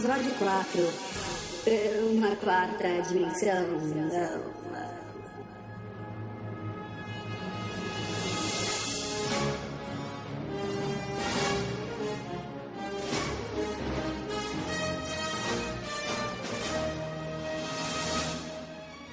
[0.00, 0.92] Episódio 4.
[1.66, 3.66] É, Uma quarta dimensão.
[3.82, 4.50] Não.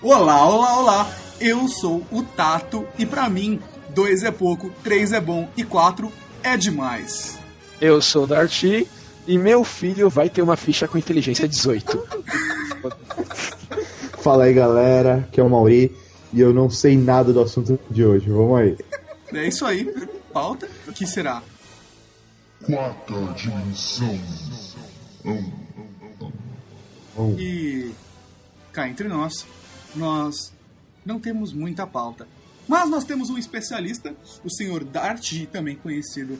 [0.02, 1.16] Olá, olá, olá!
[1.42, 3.60] Eu sou o Tato e pra mim,
[3.90, 6.10] dois é pouco, três é bom e quatro
[6.42, 7.38] é demais.
[7.82, 8.88] Eu sou o Darty
[9.28, 12.08] e meu filho vai ter uma ficha com inteligência 18.
[14.24, 15.96] Fala aí galera, que é o Mauri
[16.34, 18.30] e eu não sei nada do assunto de hoje.
[18.30, 18.78] Vamos aí.
[19.34, 19.94] É isso aí.
[20.34, 20.70] Pauta?
[20.88, 21.42] O que será?
[22.66, 24.20] Quarta dimensão.
[27.38, 27.92] E
[28.72, 29.46] cá entre nós,
[29.96, 30.54] nós
[31.06, 32.28] não temos muita pauta.
[32.68, 36.38] Mas nós temos um especialista, o senhor Darty, também conhecido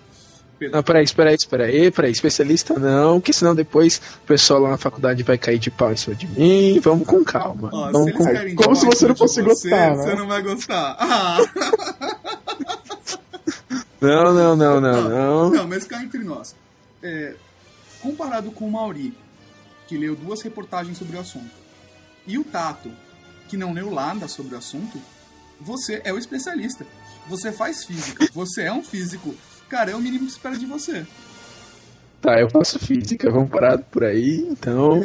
[0.58, 0.72] pelo.
[0.74, 5.24] Não, peraí, peraí, peraí, peraí, especialista não, que senão depois o pessoal lá na faculdade
[5.24, 6.80] vai cair de pau em cima de mim.
[6.80, 7.70] Vamos com calma.
[7.72, 10.16] Ó, Vamos se eles com Como de se você não fosse você, gostar, Você né?
[10.16, 10.98] não vai gostar.
[11.00, 11.38] Ah.
[14.00, 15.50] Não, não, não, não, não.
[15.50, 16.56] Não, mas cá entre nós.
[17.02, 17.34] É,
[18.00, 19.14] comparado com o Mauri,
[19.88, 21.50] que leu duas reportagens sobre o assunto,
[22.26, 22.92] e o Tato,
[23.48, 25.02] que não leu nada sobre o assunto,
[25.60, 26.86] você é o especialista.
[27.28, 29.34] Você faz física, você é um físico.
[29.70, 31.06] Cara, é o mínimo que se espera de você.
[32.22, 35.02] Tá, eu faço física, vamos parar por aí, então.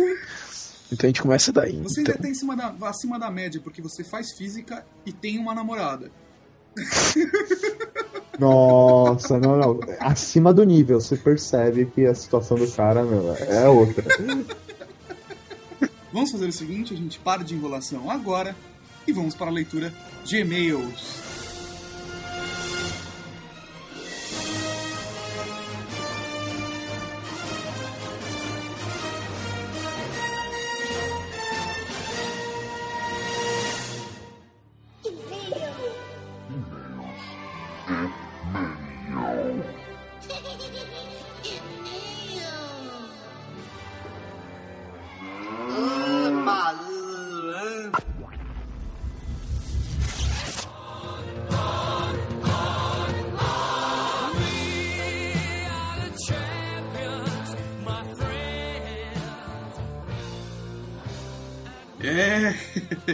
[0.91, 1.77] Então a gente começa daí.
[1.83, 2.13] Você então.
[2.13, 6.11] ainda tem acima da, acima da média, porque você faz física e tem uma namorada.
[8.39, 9.81] Nossa, não, não.
[10.01, 14.05] Acima do nível, você percebe que a situação do cara, meu, é outra.
[16.13, 18.55] Vamos fazer o seguinte, a gente para de enrolação agora
[19.07, 19.93] e vamos para a leitura
[20.25, 21.32] de e-mails.
[62.05, 62.53] É,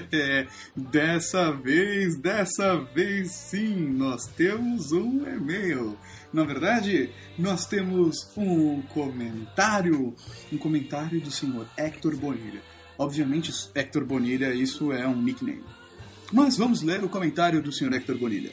[0.75, 5.99] dessa vez, dessa vez sim, nós temos um e-mail.
[6.33, 10.15] Na verdade, nós temos um comentário,
[10.51, 12.63] um comentário do senhor Hector Bonilha.
[12.97, 15.65] Obviamente, Hector Bonilha, isso é um nickname.
[16.33, 18.53] Mas vamos ler o comentário do senhor Hector Bonilha.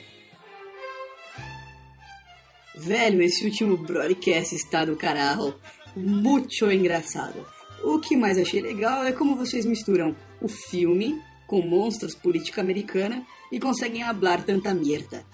[2.78, 5.56] Velho, esse último broadcast está do caralho.
[5.96, 7.46] Muito engraçado.
[7.84, 13.26] O que mais achei legal é como vocês misturam o filme com monstros política americana
[13.52, 15.26] e conseguem hablar tanta merda.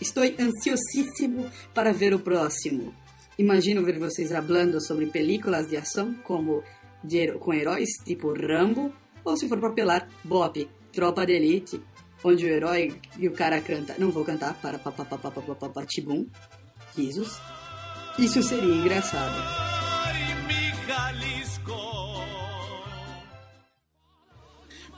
[0.00, 2.94] Estou ansiosíssimo para ver o próximo.
[3.38, 6.62] Imagino ver vocês falando sobre películas de ação como
[7.02, 8.92] de, com heróis tipo Rambo
[9.24, 11.82] ou se for papelar, Bob, Tropa de Elite,
[12.24, 16.26] onde o herói e o cara canta, não vou cantar, para papapapapapapatibum,
[16.96, 17.38] risos.
[18.18, 19.77] Isso seria engraçado.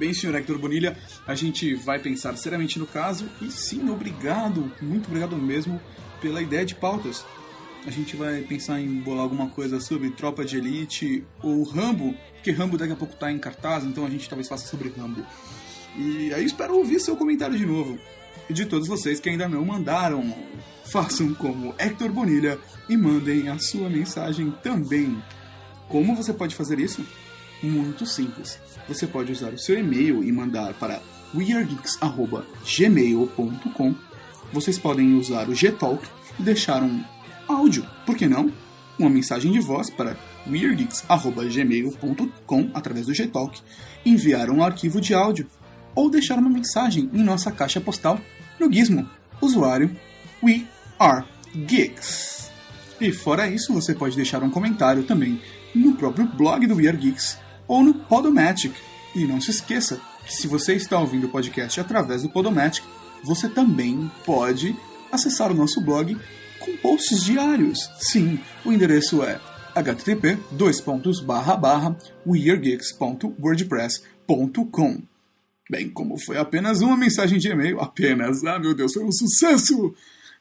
[0.01, 0.97] Bem, senhor Hector Bonilha,
[1.27, 5.79] a gente vai pensar seriamente no caso e sim, obrigado, muito obrigado mesmo
[6.23, 7.23] pela ideia de pautas.
[7.87, 12.51] A gente vai pensar em bolar alguma coisa sobre Tropa de Elite ou Rambo, porque
[12.51, 15.23] Rambo daqui a pouco tá em cartaz, então a gente talvez faça sobre Rambo.
[15.95, 17.99] E aí espero ouvir seu comentário de novo.
[18.49, 20.35] E de todos vocês que ainda não mandaram,
[20.87, 25.23] façam como Hector Bonilha e mandem a sua mensagem também.
[25.91, 27.05] Como você pode fazer isso?
[27.63, 28.59] Muito simples.
[28.89, 31.03] Você pode usar o seu e-mail e mandar para
[31.35, 33.95] weargeeks.gmail.com.
[34.53, 36.05] Vocês podem usar o Gtalk
[36.39, 37.03] e deixar um
[37.47, 38.51] áudio, por que não?
[38.99, 40.17] Uma mensagem de voz para
[40.49, 43.61] weargeeks.gmail.com através do Gtalk,
[44.05, 45.47] enviar um arquivo de áudio
[45.95, 48.21] ou deixar uma mensagem em nossa caixa postal
[48.59, 49.09] no Gizmo,
[49.41, 49.97] usuário
[50.43, 50.65] We
[50.99, 51.25] Are
[51.55, 52.51] Geeks.
[53.01, 55.41] E fora isso, você pode deixar um comentário também
[55.75, 57.39] no próprio blog do We Are Geeks
[57.71, 58.75] ou no Podomatic.
[59.15, 62.83] E não se esqueça que se você está ouvindo o podcast através do Podomatic,
[63.23, 64.75] você também pode
[65.13, 66.19] acessar o nosso blog
[66.59, 67.89] com posts diários.
[68.01, 69.41] Sim, o endereço é
[69.77, 70.37] http
[72.27, 75.03] weargeeks.wordpress.com.
[75.71, 79.95] Bem, como foi apenas uma mensagem de e-mail, apenas, ah meu Deus, foi um sucesso!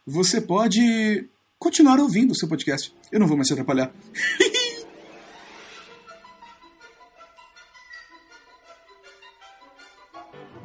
[0.03, 1.29] Você pode
[1.59, 2.91] continuar ouvindo o seu podcast.
[3.11, 3.93] Eu não vou mais te atrapalhar.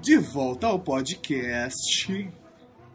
[0.05, 2.31] De volta ao podcast.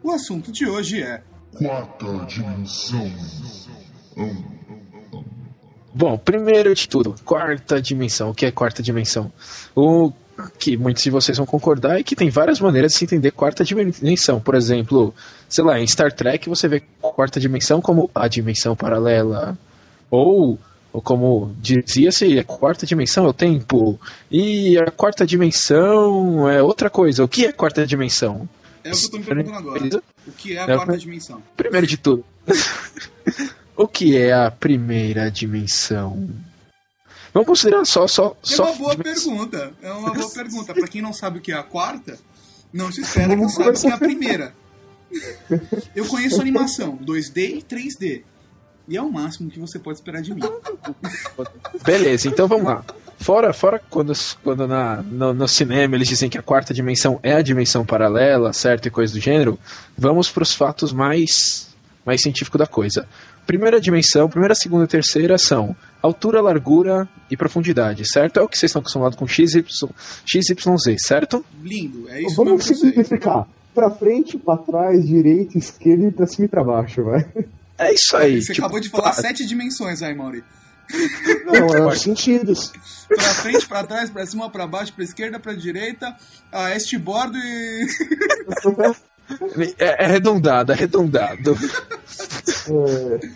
[0.03, 1.23] O assunto de hoje é
[1.57, 3.11] Quarta dimensão.
[4.15, 4.43] Hum,
[5.91, 8.29] Bom, primeiro de tudo, quarta dimensão.
[8.29, 9.31] O que é quarta dimensão?
[9.75, 10.11] O
[10.59, 13.63] que muitos de vocês vão concordar é que tem várias maneiras de se entender quarta
[13.63, 14.39] dimensão.
[14.39, 15.11] Por exemplo,
[15.49, 19.57] sei lá, em Star Trek você vê quarta dimensão como a dimensão paralela.
[20.11, 20.59] Ou,
[20.91, 23.99] ou como dizia-se, a quarta dimensão é o tempo.
[24.31, 27.23] E a quarta dimensão é outra coisa.
[27.23, 28.47] O que é quarta dimensão?
[28.83, 30.01] É o que eu tô me perguntando agora.
[30.27, 31.43] O que é a É quarta dimensão?
[31.55, 32.23] Primeiro de tudo,
[33.75, 36.29] o que é a primeira dimensão?
[37.33, 39.35] Vamos considerar só só É só uma boa dimensão.
[39.35, 39.73] pergunta.
[39.81, 40.73] É uma boa pergunta.
[40.73, 42.17] Pra quem não sabe o que é a quarta,
[42.73, 44.55] não se espera que saiba o que é a primeira.
[45.95, 48.23] Eu conheço animação 2D e 3D.
[48.89, 50.41] E é o máximo que você pode esperar de mim.
[51.85, 52.83] Beleza, então vamos lá.
[53.19, 54.13] Fora, fora quando,
[54.43, 58.51] quando na, no, no cinema eles dizem que a quarta dimensão é a dimensão paralela,
[58.51, 58.87] certo?
[58.87, 59.59] E coisa do gênero,
[59.95, 61.69] vamos para os fatos mais,
[62.03, 63.07] mais científicos da coisa.
[63.45, 68.39] Primeira dimensão, primeira, segunda e terceira são altura, largura e profundidade, certo?
[68.39, 69.65] É o que vocês estão acostumados com XY,
[70.25, 71.45] XYZ, certo?
[71.61, 73.47] Lindo, é isso mesmo Vamos simplificar.
[73.75, 77.27] Pra frente, pra trás, direita, esquerda e pra cima e pra baixo, vai.
[77.79, 78.41] É isso aí.
[78.41, 80.43] Você tipo, acabou de falar sete dimensões aí, Mauri.
[81.45, 82.71] Não, é os sentidos.
[83.07, 86.15] Pra frente, pra trás, pra cima, pra baixo, pra esquerda, pra direita,
[86.51, 87.87] a este bordo e.
[89.77, 91.55] É, é arredondado, arredondado.
[92.67, 93.27] É,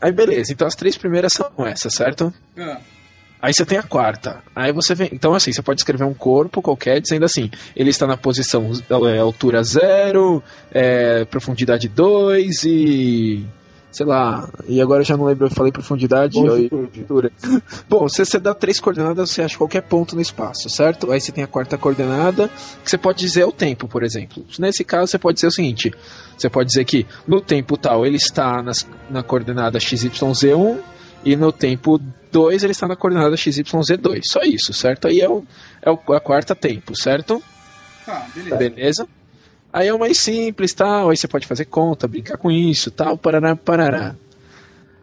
[0.00, 2.32] Aí beleza, então as três primeiras são essas, certo?
[2.56, 2.78] Ah,
[3.40, 4.42] Aí você tem a quarta.
[4.54, 5.10] Aí você vem.
[5.12, 8.70] Então, assim, você pode escrever um corpo qualquer dizendo assim: ele está na posição
[9.08, 10.42] é, altura zero,
[10.72, 13.46] é, profundidade 2 e.
[13.96, 14.46] Sei lá.
[14.68, 17.32] E agora eu já não lembro, eu falei profundidade altura.
[17.88, 21.10] Bom, se você dá três coordenadas, você acha qualquer ponto no espaço, certo?
[21.10, 22.50] Aí você tem a quarta coordenada,
[22.84, 24.44] que você pode dizer é o tempo, por exemplo.
[24.58, 25.90] Nesse caso, você pode dizer o seguinte:
[26.36, 30.78] você pode dizer que no tempo tal ele está nas, na coordenada XYZ1
[31.24, 31.98] e no tempo
[32.30, 34.20] 2 ele está na coordenada XYZ2.
[34.24, 35.08] Só isso, certo?
[35.08, 35.42] Aí é, o,
[35.80, 37.42] é o, a quarta tempo, certo?
[38.04, 38.56] tá, beleza.
[38.56, 39.08] Beleza?
[39.76, 41.10] Aí é o mais simples, tal.
[41.10, 44.16] Aí você pode fazer conta, brincar com isso, tal, parará, parará.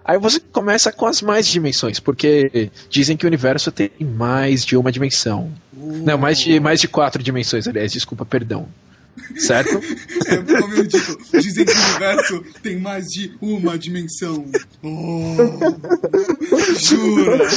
[0.04, 4.76] Aí você começa com as mais dimensões, porque dizem que o universo tem mais de
[4.76, 5.54] uma dimensão.
[5.72, 8.68] Não, mais de, mais de quatro dimensões, aliás, desculpa, perdão.
[9.38, 9.80] Certo?
[10.26, 14.46] É, como eu digo, dizem que o universo tem mais de uma dimensão.
[14.82, 15.36] Oh,
[16.80, 17.48] jura?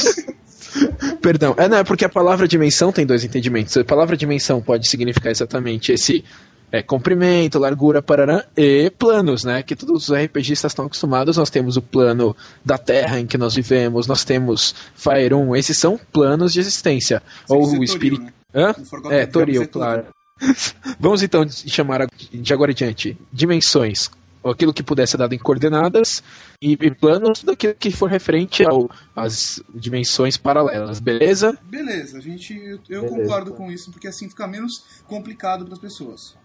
[1.21, 1.55] Perdão.
[1.57, 3.75] É, não, é porque a palavra dimensão tem dois entendimentos.
[3.75, 6.23] A palavra dimensão pode significar exatamente esse
[6.71, 9.63] é, comprimento, largura, parará, e planos, né?
[9.63, 11.37] Que todos os RPGistas estão acostumados.
[11.37, 15.77] Nós temos o plano da Terra em que nós vivemos, nós temos Fire 1, esses
[15.77, 17.21] são planos de existência.
[17.47, 18.21] Ou o espírito.
[18.23, 18.33] Né?
[18.53, 18.75] Hã?
[19.11, 19.67] É, Toril, é Toril.
[19.69, 20.05] claro.
[20.99, 24.09] Vamos então chamar de agora em diante dimensões.
[24.43, 26.23] Aquilo que puder ser dado em coordenadas
[26.61, 31.57] e, e planos daquilo que for referente ao- às dimensões paralelas, beleza?
[31.63, 33.07] Beleza, a gente, eu, eu Beleza.
[33.09, 36.35] concordo com isso, porque assim fica menos complicado para as pessoas.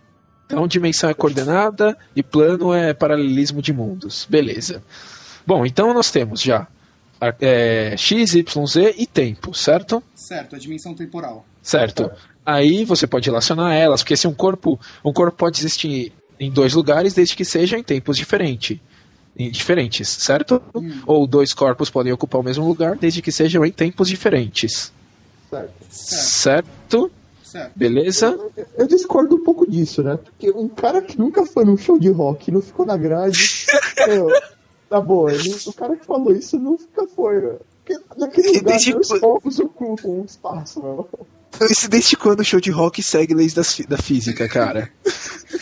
[0.52, 4.26] Então, dimensão é coordenada e plano é paralelismo de mundos.
[4.28, 4.82] Beleza.
[5.46, 6.66] Bom, então nós temos já
[7.40, 10.02] é, x, y, z e tempo, certo?
[10.14, 11.46] Certo, a dimensão temporal.
[11.62, 12.10] Certo.
[12.44, 16.74] Aí você pode relacionar elas, porque se um corpo, um corpo pode existir em dois
[16.74, 18.78] lugares desde que sejam em tempos diferentes.
[19.36, 20.60] Em diferentes, certo?
[20.74, 21.00] Hum.
[21.06, 24.92] Ou dois corpos podem ocupar o mesmo lugar desde que sejam em tempos diferentes.
[25.48, 25.72] certo.
[25.88, 26.68] Certo,
[27.08, 27.10] Certo?
[27.52, 27.72] Certo.
[27.76, 28.38] Beleza?
[28.76, 30.16] Eu discordo um pouco disso, né?
[30.16, 33.66] Porque um cara que nunca foi num show de rock não ficou na grade.
[34.06, 34.28] meu,
[34.88, 37.60] tá boa, ele- o cara que falou isso nunca foi, velho.
[37.84, 41.08] Porque naquele lugar desde dois quando- povos ocupam um espaço, meu.
[41.70, 44.90] Isso desde quando o show de rock segue leis das da física, cara?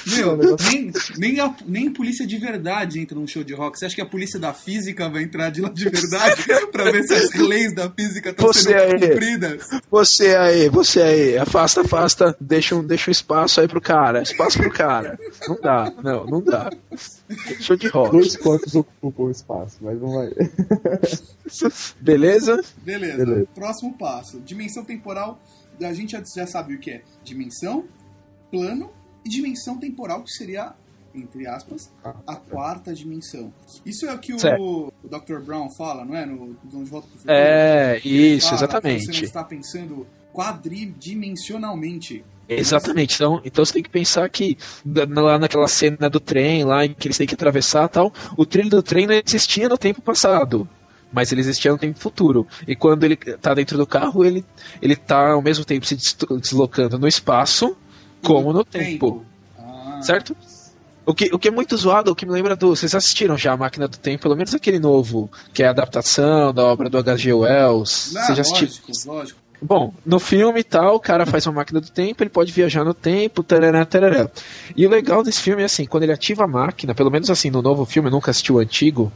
[0.07, 0.37] Meu,
[0.71, 3.79] nem, nem, a, nem polícia de verdade entra num show de rock.
[3.79, 7.03] Você acha que a polícia da física vai entrar de lá de verdade pra ver
[7.03, 9.09] se as leis da física estão sendo aí.
[9.11, 9.69] cumpridas?
[9.91, 14.59] Você aí, você aí, afasta, afasta, deixa um, deixa um espaço aí pro cara, espaço
[14.59, 15.19] pro cara.
[15.47, 16.71] Não dá, não, não dá.
[17.61, 18.13] Show de rock.
[18.13, 20.31] Dois corpos ocupam o espaço, mas não vai.
[22.01, 22.63] Beleza?
[22.79, 23.25] Beleza.
[23.25, 23.49] Beleza.
[23.55, 24.41] Próximo passo.
[24.41, 25.41] Dimensão temporal.
[25.83, 27.85] A gente já, sabe o que é dimensão,
[28.51, 28.91] plano
[29.25, 30.75] e dimensão temporal, que seria,
[31.15, 31.91] entre aspas,
[32.27, 33.51] a quarta dimensão.
[33.87, 35.41] Isso é o que o, o Dr.
[35.41, 36.27] Brown fala, não é?
[36.27, 37.33] No no De Volta pro Futuro.
[37.35, 39.25] É, Ele isso, fala que Você não exatamente.
[39.25, 42.25] está pensando quadridimensionalmente.
[42.59, 43.15] Exatamente.
[43.15, 44.57] Então, então você tem que pensar que
[45.09, 48.71] lá naquela cena do trem, lá em que eles têm que atravessar tal, o trilho
[48.71, 50.69] do trem não existia no tempo passado.
[51.13, 52.47] Mas ele existia no tempo futuro.
[52.69, 54.45] E quando ele tá dentro do carro, ele,
[54.81, 57.77] ele tá ao mesmo tempo se des- deslocando no espaço
[58.23, 59.25] como no tempo.
[59.59, 60.37] Ah, Certo?
[61.07, 62.69] O que, o que é muito zoado, o que me lembra do.
[62.77, 66.53] Vocês assistiram já a Máquina do Tempo, pelo menos aquele novo, que é a adaptação
[66.55, 67.33] da obra do H.G.
[67.33, 68.13] Wells.
[68.13, 68.71] Não, Vocês já assistiram?
[68.71, 69.41] lógico, lógico.
[69.63, 72.83] Bom, no filme e tal, o cara faz uma máquina do tempo, ele pode viajar
[72.83, 74.31] no tempo, tarará, tarará.
[74.75, 77.51] E o legal desse filme é assim, quando ele ativa a máquina, pelo menos assim,
[77.51, 79.13] no novo filme, eu nunca assisti o antigo,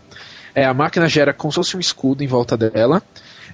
[0.55, 3.03] é, a máquina gera como se fosse um escudo em volta dela,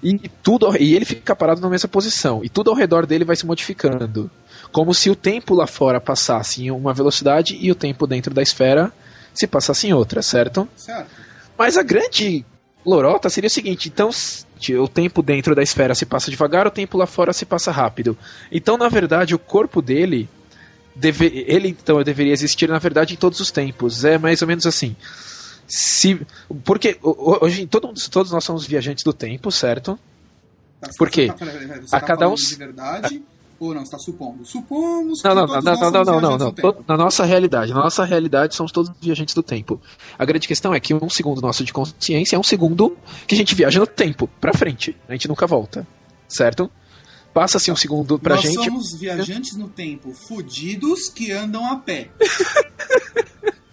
[0.02, 3.36] e tudo e ele fica parado na mesma posição, e tudo ao redor dele vai
[3.36, 4.30] se modificando.
[4.72, 8.42] Como se o tempo lá fora passasse em uma velocidade e o tempo dentro da
[8.42, 8.92] esfera
[9.32, 10.68] se passasse em outra, certo?
[10.76, 11.10] Certo.
[11.56, 12.44] Mas a grande
[12.84, 14.10] lorota seria o seguinte: então,
[14.74, 18.16] o tempo dentro da esfera se passa devagar, o tempo lá fora se passa rápido.
[18.50, 20.28] Então, na verdade, o corpo dele.
[20.94, 24.04] Deve, ele então deveria existir na verdade em todos os tempos.
[24.04, 24.94] É mais ou menos assim.
[25.66, 26.20] Se,
[26.64, 29.98] porque hoje todo, todos nós somos viajantes do tempo, certo?
[30.80, 31.28] Tá, você Por quê?
[31.28, 33.22] Tá, você A tá cada um de verdade
[33.60, 33.84] ou não?
[33.84, 34.44] Você tá supondo?
[34.44, 36.52] Supomos Não, que não, não, todos não, nós não, não, somos não, não, não.
[36.52, 36.84] tempo.
[36.88, 39.80] Na nossa realidade, na nossa realidade somos todos viajantes do tempo.
[40.18, 43.38] A grande questão é que um segundo nosso de consciência é um segundo que a
[43.38, 44.96] gente viaja no tempo, pra frente.
[45.08, 45.86] A gente nunca volta,
[46.26, 46.70] certo?
[47.32, 48.64] Passa-se um segundo pra Nós gente.
[48.64, 52.10] somos viajantes no tempo, fudidos que andam a pé.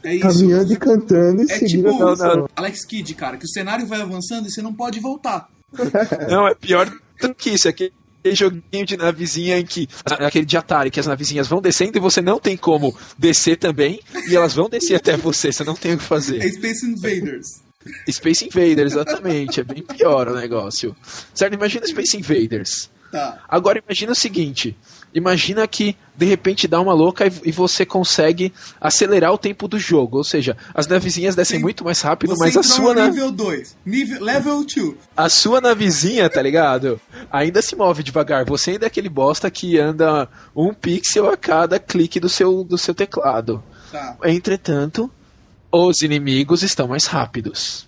[0.03, 0.27] É isso.
[0.27, 2.47] Caminhando e cantando e É seguindo tipo a.
[2.55, 5.49] Alex Kidd, cara, que o cenário vai avançando e você não pode voltar.
[6.29, 6.89] Não, é pior
[7.21, 7.67] do que isso.
[7.67, 7.91] É aquele
[8.25, 9.87] joguinho de navezinha em que.
[10.05, 13.99] Aquele de Atari, que as navezinhas vão descendo e você não tem como descer também.
[14.29, 16.41] E elas vão descer até você, você não tem o que É fazer.
[16.53, 17.47] Space Invaders.
[18.09, 19.59] Space Invaders, exatamente.
[19.61, 20.95] É bem pior o negócio.
[21.33, 21.53] Certo?
[21.53, 22.89] Imagina Space Invaders.
[23.11, 23.43] Tá.
[23.47, 24.75] Agora imagina o seguinte:
[25.13, 29.77] imagina que de repente dá uma louca e, e você consegue acelerar o tempo do
[29.79, 30.17] jogo.
[30.17, 31.63] Ou seja, as navezinhas descem Sim.
[31.63, 33.77] muito mais rápido, Você mas a sua, no na- nível 2.
[33.85, 34.95] Nível, level 2.
[35.15, 36.99] a sua navezinha, tá ligado?
[37.31, 38.45] Ainda se move devagar.
[38.45, 42.77] Você ainda é aquele bosta que anda um pixel a cada clique do seu, do
[42.77, 43.63] seu teclado.
[43.91, 44.17] Tá.
[44.25, 45.09] Entretanto,
[45.71, 47.87] os inimigos estão mais rápidos.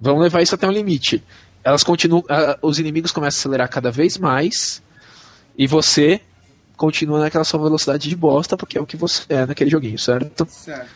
[0.00, 1.22] Vamos levar isso até um limite.
[1.62, 4.82] Elas continuam, ah, os inimigos começam a acelerar cada vez mais
[5.58, 6.20] e você
[6.80, 10.46] continua naquela sua velocidade de bosta porque é o que você é naquele joguinho, certo?
[10.48, 10.90] Certo.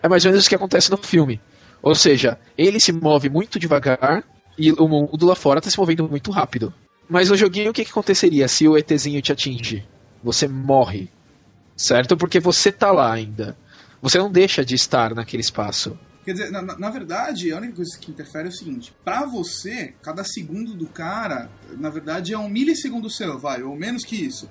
[0.00, 1.40] É mais ou menos isso que acontece no filme.
[1.82, 4.22] Ou seja, ele se move muito devagar
[4.56, 6.72] e o mundo lá fora está se movendo muito rápido.
[7.08, 9.84] Mas no joguinho, o que, que aconteceria se o ETzinho te atinge?
[10.22, 11.10] Você morre.
[11.76, 12.16] Certo?
[12.16, 13.56] Porque você tá lá ainda.
[14.00, 15.98] Você não deixa de estar naquele espaço.
[16.26, 19.94] Quer dizer, na, na- verdade, a única coisa que interfere é o seguinte: pra você,
[20.02, 24.50] cada segundo do cara, na verdade, é um milissegundo seu, vai, ou menos que isso.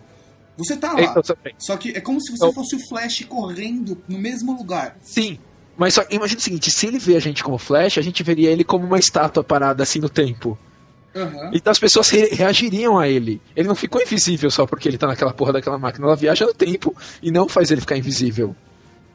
[0.58, 1.02] Você tá lá.
[1.02, 1.22] Então.
[1.60, 4.98] Só que é como se você Eu- fosse o Flash correndo no mesmo lugar.
[5.02, 5.38] Sim.
[5.78, 8.50] Mas só imagina o seguinte: se ele vê a gente como Flash, a gente veria
[8.50, 10.58] ele como uma estátua parada assim no tempo.
[11.14, 11.52] Aham.
[11.54, 13.42] Então as pessoas re- reagiriam a ele.
[13.56, 16.06] Ele não ficou invisível só porque ele tá naquela porra daquela máquina.
[16.08, 18.56] Ela viaja no tempo e não faz ele ficar invisível.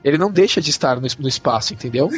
[0.03, 2.09] Ele não deixa de estar no, no espaço, entendeu?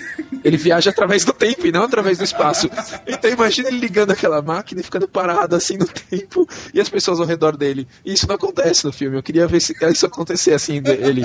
[0.44, 2.70] Ele viaja através do tempo e não através do espaço.
[3.06, 7.18] Então imagina ele ligando aquela máquina e ficando parado assim no tempo e as pessoas
[7.20, 7.88] ao redor dele.
[8.04, 9.16] E isso não acontece no filme.
[9.16, 11.22] Eu queria ver se isso acontecer assim dele.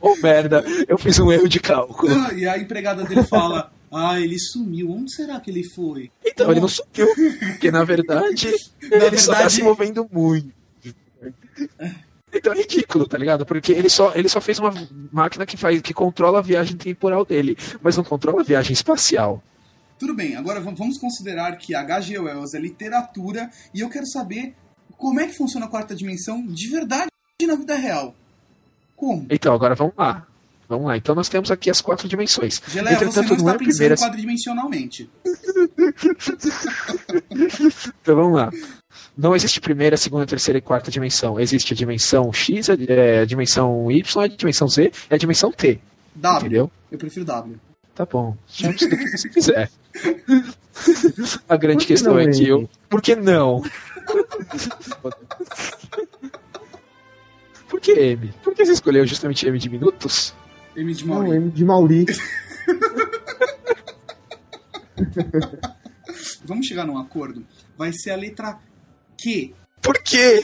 [0.00, 2.12] Oh merda, eu fiz um erro de cálculo.
[2.12, 4.90] Ah, E a empregada dele fala: Ah, ele sumiu.
[4.90, 6.10] Onde será que ele foi?
[6.24, 7.06] Então ele não subiu.
[7.50, 8.48] Porque na verdade
[8.82, 10.50] ele só tá verdade- se movendo muito.
[12.32, 13.44] Então é ridículo, tá ligado?
[13.44, 14.72] Porque ele só, ele só fez uma
[15.12, 19.42] máquina que, faz, que controla a viagem temporal dele, mas não controla a viagem espacial.
[19.98, 22.18] Tudo bem, agora vamos considerar que H.G.
[22.18, 24.54] Wells é literatura e eu quero saber
[24.96, 27.10] como é que funciona a quarta dimensão de verdade
[27.46, 28.14] na vida real.
[28.96, 29.26] Como?
[29.30, 30.26] Então, agora vamos lá.
[30.70, 30.96] Vamos lá.
[30.96, 32.62] Então nós temos aqui as quatro dimensões.
[32.68, 33.96] Geleia, você não Entretanto, está é pensando primeira.
[33.96, 35.10] quadridimensionalmente.
[38.02, 38.50] Então vamos lá.
[39.20, 41.38] Não existe primeira, segunda, terceira e quarta dimensão.
[41.38, 45.52] Existe a dimensão X, a, é, a dimensão Y, a dimensão Z e a dimensão
[45.52, 45.78] T.
[46.14, 46.38] W.
[46.40, 46.70] Entendeu?
[46.90, 47.60] Eu prefiro W.
[47.94, 48.34] Tá bom.
[48.46, 49.70] Chame-se do que você quiser.
[51.46, 52.66] A grande que questão não, é que eu.
[52.88, 53.62] Por que não?
[57.68, 58.32] Por que M?
[58.42, 60.34] Por que você escolheu justamente M de minutos?
[60.74, 61.36] M de Não, Mauri.
[61.36, 62.06] M de Mauri.
[66.42, 67.44] Vamos chegar num acordo.
[67.76, 68.58] Vai ser a letra
[69.20, 69.52] Q.
[69.82, 70.42] Por quê?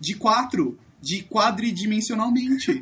[0.00, 0.78] De 4.
[1.00, 2.80] De quadridimensionalmente.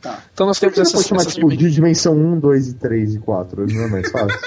[0.00, 0.22] tá.
[0.32, 3.84] Então nós temos chamar essas tipo, de dimensão 1, 2 e 3 e 4, não
[3.84, 4.36] é mais fácil?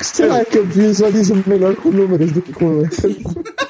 [0.00, 3.16] Será que eu visualizo melhor com números do que com letras?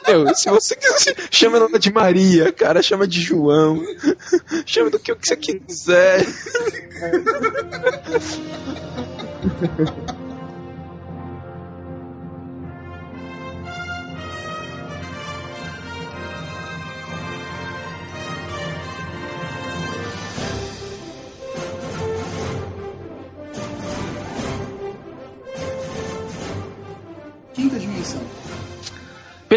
[0.07, 3.83] Meu, se você quiser, chama ela de Maria, cara, chama de João,
[4.65, 6.27] chama do que você quiser.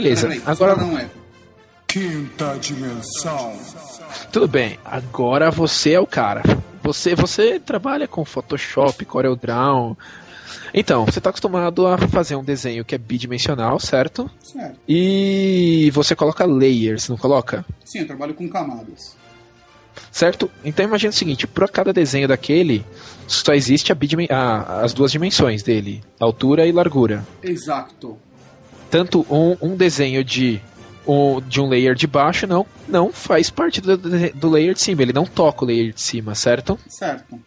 [0.01, 1.09] Beleza, Peraí, agora não é.
[1.87, 3.53] Quinta dimensão.
[4.31, 4.77] tudo bem.
[4.85, 6.41] Agora você é o cara.
[6.83, 9.97] Você, você trabalha com Photoshop, CorelDRAW.
[10.73, 14.29] Então, você está acostumado a fazer um desenho que é bidimensional, certo?
[14.41, 14.79] Certo.
[14.87, 17.65] E você coloca layers, não coloca?
[17.83, 19.17] Sim, eu trabalho com camadas.
[20.11, 20.49] Certo?
[20.63, 22.85] Então imagina o seguinte, para cada desenho daquele,
[23.27, 23.97] só existe a
[24.29, 27.25] a- as duas dimensões dele, altura e largura.
[27.43, 28.17] Exato.
[28.89, 30.61] Tanto um, um desenho de
[31.07, 35.01] um, de um layer de baixo não, não faz parte do, do layer de cima,
[35.01, 36.77] ele não toca o layer de cima, certo?
[36.87, 37.39] Certo.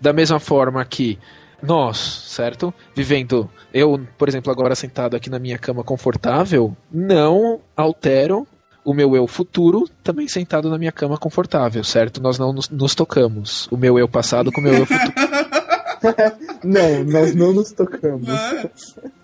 [0.00, 1.18] Da mesma forma que
[1.62, 2.72] nós, certo?
[2.94, 8.46] Vivendo, eu, por exemplo, agora sentado aqui na minha cama confortável, não altero
[8.84, 12.20] o meu eu futuro também sentado na minha cama confortável, certo?
[12.20, 13.68] Nós não nos, nos tocamos.
[13.70, 15.12] O meu eu passado com o meu eu futuro.
[16.64, 18.28] Não, nós não nos tocamos.
[18.28, 18.70] É,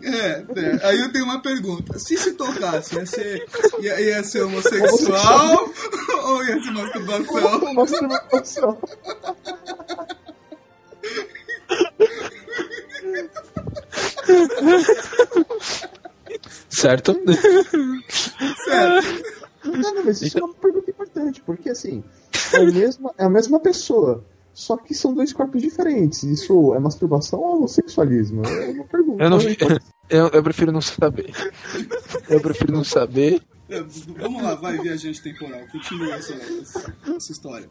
[0.03, 0.87] é, é.
[0.87, 1.99] aí eu tenho uma pergunta.
[1.99, 3.47] Se se tocasse, ia ser,
[3.81, 5.71] ia, ia ser homossexual
[6.25, 7.75] ou ia ser masturbação?
[7.75, 8.79] Masturbação.
[16.69, 17.17] certo?
[18.65, 19.37] Certo.
[19.65, 22.05] Não, não, mas isso é uma pergunta importante, porque assim,
[22.53, 24.25] é a mesma, é a mesma pessoa,
[24.57, 26.23] só que são dois corpos diferentes.
[26.23, 28.43] Isso é masturbação ou homossexualismo?
[28.47, 29.23] É uma pergunta.
[29.23, 29.39] Eu, não,
[30.09, 31.31] eu, eu prefiro não saber.
[32.27, 33.43] Eu prefiro não saber.
[33.69, 33.83] É,
[34.17, 35.61] Vamos lá, vai, viajante temporal.
[35.71, 37.69] Continua essa, essa, história.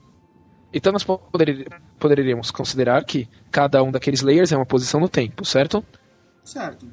[0.72, 1.66] Então nós poderia-
[1.98, 5.84] poderíamos considerar que cada um daqueles layers é uma posição no tempo, certo?
[6.44, 6.88] Certo.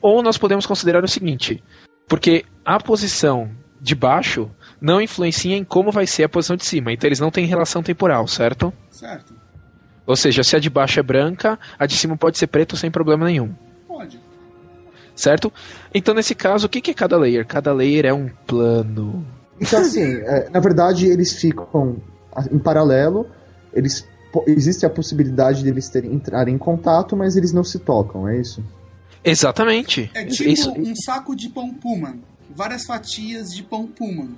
[0.00, 1.62] Ou nós podemos considerar o seguinte,
[2.08, 4.50] porque a posição de baixo
[4.84, 7.82] não influencia em como vai ser a posição de cima, então eles não têm relação
[7.82, 8.70] temporal, certo?
[8.90, 9.34] Certo.
[10.06, 12.90] Ou seja, se a de baixo é branca, a de cima pode ser preta sem
[12.90, 13.54] problema nenhum,
[13.88, 14.20] Pode.
[15.16, 15.50] certo?
[15.94, 17.46] Então nesse caso, o que é cada layer?
[17.46, 19.26] Cada layer é um plano.
[19.58, 21.96] Então, assim, é, na verdade, eles ficam
[22.52, 23.26] em paralelo,
[23.72, 24.06] eles
[24.46, 28.62] existe a possibilidade deles terem, entrarem em contato, mas eles não se tocam, é isso?
[29.24, 30.10] Exatamente.
[30.12, 32.20] É tipo Isso um saco de pão Pullman.
[32.54, 34.36] Várias fatias de pão Pullman.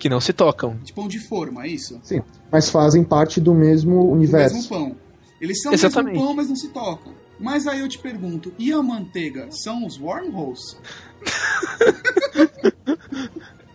[0.00, 0.76] Que não se tocam.
[0.82, 2.00] De pão de forma, é isso?
[2.02, 2.22] Sim.
[2.50, 4.56] Mas fazem parte do mesmo Do universo.
[4.56, 4.96] mesmo pão.
[5.40, 6.14] Eles são Exatamente.
[6.14, 7.12] o mesmo pão, mas não se tocam.
[7.38, 9.46] Mas aí eu te pergunto, e a manteiga?
[9.50, 10.76] São os wormholes?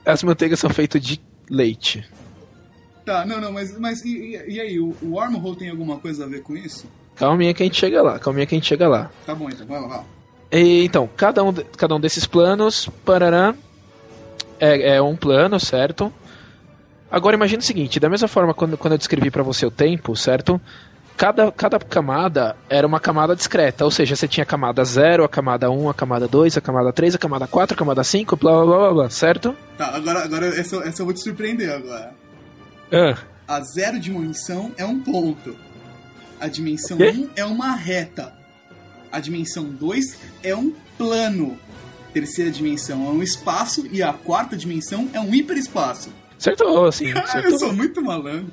[0.05, 2.07] As manteigas são feitas de leite.
[3.05, 6.41] Tá, não, não, mas, mas e, e- aí, o, wormhole tem alguma coisa a ver
[6.41, 6.85] com isso?
[7.15, 9.11] Calminha que a gente chega lá, calminha que a gente chega lá.
[9.25, 10.05] Tá bom, então, vai lá, vai lá.
[10.51, 13.55] E, então, cada um, cada um desses planos, parará,
[14.65, 16.11] é, é um plano, certo?
[17.09, 20.15] Agora imagine o seguinte, da mesma forma quando, quando eu descrevi pra você o tempo,
[20.15, 20.59] certo?
[21.15, 25.29] Cada, cada camada era uma camada discreta, ou seja, você tinha a camada 0, a
[25.29, 28.51] camada 1, a camada 2, a camada 3, a camada 4, a camada 5, blá
[28.51, 29.55] blá blá blá, blá certo?
[29.77, 32.11] Tá, agora, agora essa, essa eu vou te surpreender agora.
[32.91, 35.55] Ah, A zero dimensão é um ponto.
[36.39, 37.11] A dimensão Quê?
[37.15, 38.33] 1 é uma reta.
[39.09, 41.57] A dimensão 2 é um plano.
[42.15, 46.09] Terceira dimensão é um espaço e a quarta dimensão é um hiperespaço.
[46.39, 47.59] acertou, assim, Ah, eu acertou.
[47.59, 48.47] sou muito malandro.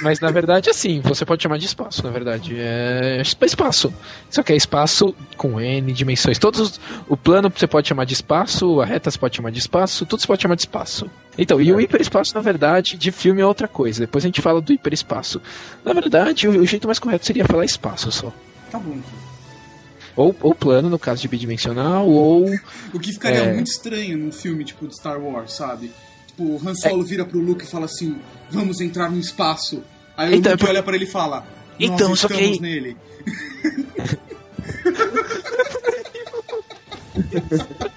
[0.00, 2.54] Mas na verdade, assim, você pode chamar de espaço, na verdade.
[2.56, 3.92] É espaço.
[4.30, 6.38] Só que é espaço com N dimensões.
[6.38, 9.58] Todos os- o plano você pode chamar de espaço, a reta você pode chamar de
[9.58, 11.10] espaço, tudo você pode chamar de espaço.
[11.36, 14.00] Então, e o hiperespaço, na verdade, de filme é outra coisa.
[14.00, 15.42] Depois a gente fala do hiperespaço.
[15.84, 18.32] Na verdade, o, o jeito mais correto seria falar espaço só.
[18.70, 18.98] Tá bom.
[20.16, 22.46] Ou, ou plano, no caso de bidimensional, ou.
[22.92, 23.52] O que ficaria É.
[23.54, 25.90] muito estranho num filme tipo de Star Wars, sabe?
[26.26, 28.16] Tipo, o Han Solo vira pro Luke e fala assim:
[28.50, 29.82] Vamos entrar no espaço.
[30.16, 31.46] Aí Então, o Luke é olha pra ele e fala: Nós
[31.78, 32.96] Então, só que nele.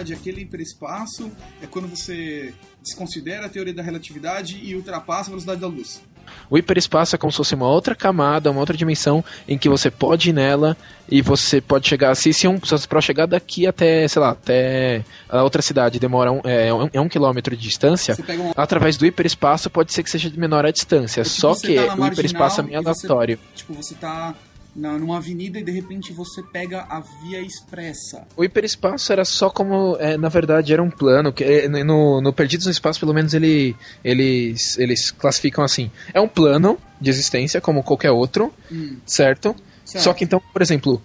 [0.00, 1.30] verdade, aquele hiperespaço
[1.62, 6.02] é quando você desconsidera a teoria da relatividade e ultrapassa a velocidade da luz.
[6.48, 9.90] O hiperespaço é como se fosse uma outra camada, uma outra dimensão em que você
[9.90, 10.76] pode ir nela
[11.10, 12.14] e você pode chegar.
[12.14, 16.30] Se, se um, se para chegar daqui até, sei lá, até a outra cidade demora
[16.30, 19.92] um, é, um, é um quilômetro de distância, Você pega um através do hiperespaço pode
[19.92, 21.22] ser que seja de menor a distância.
[21.22, 23.38] É tipo só que tá o hiperespaço é meio você- aleatório.
[23.54, 24.34] Tipo, você tá
[24.74, 28.26] na, numa avenida e de repente você pega a via expressa.
[28.36, 31.32] O hiperespaço era só como, é, na verdade, era um plano.
[31.32, 36.20] Que, é, no, no Perdidos no Espaço, pelo menos, ele, eles, eles classificam assim: é
[36.20, 39.54] um plano de existência, como qualquer outro, Hum, certo?
[39.84, 40.04] certo.
[40.04, 41.02] Só que então, por exemplo,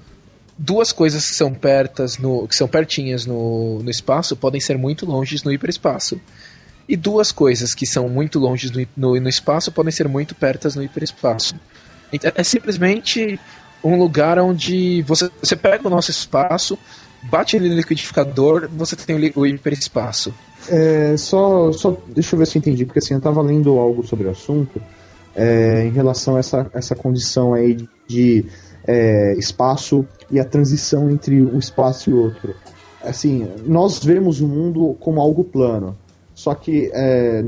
[0.57, 5.05] duas coisas que são pertas no, que são pertinhas no, no espaço podem ser muito
[5.05, 6.19] longes no hiperespaço.
[6.87, 10.75] E duas coisas que são muito longes no, no, no espaço podem ser muito pertas
[10.75, 11.55] no hiperespaço.
[12.15, 13.39] Então, É simplesmente
[13.83, 16.77] um lugar onde você, você pega o nosso espaço,
[17.23, 20.33] bate ele no liquidificador, você tem o, hiperespaço.
[20.67, 24.05] É, só, só deixa eu ver se eu entendi, porque assim, eu tava lendo algo
[24.05, 24.81] sobre o assunto
[25.35, 28.45] é, em relação a essa, essa condição aí de
[28.87, 32.55] é, espaço e a transição entre um espaço e outro.
[33.03, 35.95] Assim, nós vemos o mundo como algo plano.
[36.35, 37.43] Só que, é,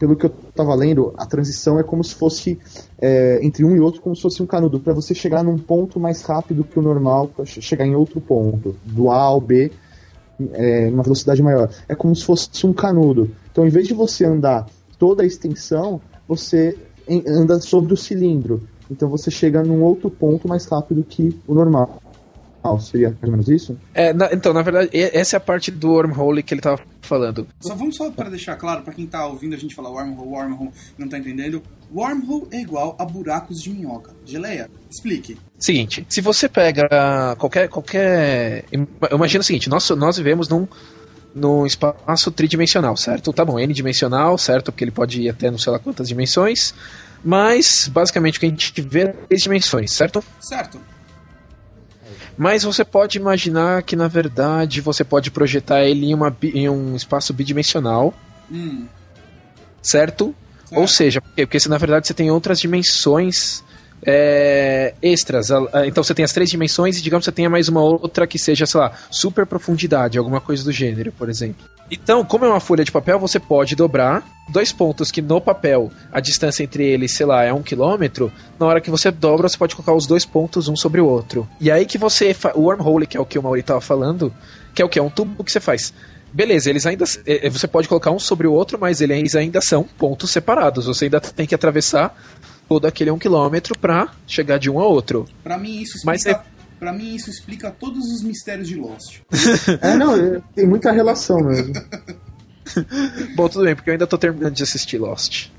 [0.00, 2.58] pelo que eu tava lendo, a transição é como se fosse
[3.00, 6.00] é, entre um e outro, como se fosse um canudo, para você chegar num ponto
[6.00, 9.70] mais rápido que o normal, para chegar em outro ponto, do A ao B,
[10.54, 11.70] é, numa velocidade maior.
[11.88, 13.30] É como se fosse um canudo.
[13.52, 14.66] Então, em vez de você andar
[14.98, 16.76] toda a extensão, você
[17.28, 18.60] anda sobre o cilindro.
[18.90, 22.02] Então, você chega num outro ponto mais rápido que o normal.
[22.64, 23.76] Ah, seria mais ou menos isso?
[23.92, 27.46] É, na- então, na verdade, essa é a parte do wormhole que ele tava falando.
[27.60, 30.70] Só vamos só para deixar claro, para quem tá ouvindo a gente falar wormhole, wormhole,
[30.96, 31.60] não tá entendendo.
[31.92, 34.12] Wormhole é igual a buracos de minhoca.
[34.24, 35.36] Geleia, explique.
[35.58, 37.68] Seguinte, se você pega qualquer.
[37.68, 40.66] qualquer im- imagina o seguinte, nós, nós vivemos num,
[41.34, 43.32] num espaço tridimensional, certo?
[43.32, 44.70] Tá bom, n-dimensional, certo?
[44.72, 46.72] Porque ele pode ir até não sei lá quantas dimensões.
[47.24, 50.22] Mas, basicamente, o que a gente vê é três dimensões, certo?
[50.40, 50.80] Certo.
[52.36, 56.96] Mas você pode imaginar que, na verdade, você pode projetar ele em, uma, em um
[56.96, 58.14] espaço bidimensional,
[58.50, 58.86] Hum,
[59.82, 60.34] certo?
[60.64, 60.80] certo.
[60.80, 63.62] Ou seja, porque, porque se na verdade você tem outras dimensões
[64.04, 65.48] é, extras.
[65.86, 68.38] Então você tem as três dimensões e digamos que você tenha mais uma outra que
[68.38, 71.64] seja, sei lá, super profundidade, alguma coisa do gênero, por exemplo.
[71.90, 75.90] Então, como é uma folha de papel, você pode dobrar dois pontos que no papel
[76.10, 78.32] a distância entre eles, sei lá, é um quilômetro.
[78.58, 81.46] Na hora que você dobra, você pode colocar os dois pontos um sobre o outro.
[81.60, 82.34] E aí que você.
[82.54, 84.32] O wormhole, que é o que o Mauri tava falando,
[84.74, 84.98] que é o que?
[84.98, 85.92] É um tubo que você faz.
[86.32, 87.04] Beleza, eles ainda.
[87.26, 90.86] eh, Você pode colocar um sobre o outro, mas eles ainda são pontos separados.
[90.86, 92.18] Você ainda tem que atravessar
[92.72, 95.28] todo aquele um quilômetro pra chegar de um a outro.
[95.44, 96.44] Pra mim isso Mas explica.
[96.78, 99.20] Pra mim isso explica todos os mistérios de Lost.
[99.82, 101.74] É, não, é, tem muita relação mesmo.
[103.36, 105.50] Bom, tudo bem, porque eu ainda tô terminando de assistir Lost.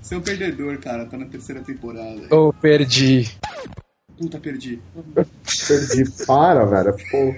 [0.00, 2.22] Você é um perdedor, cara, tá na terceira temporada.
[2.30, 3.28] Oh, perdi.
[4.16, 4.80] Puta, perdi.
[5.66, 6.24] Perdi.
[6.24, 6.96] Para, velho.
[7.10, 7.34] Pô.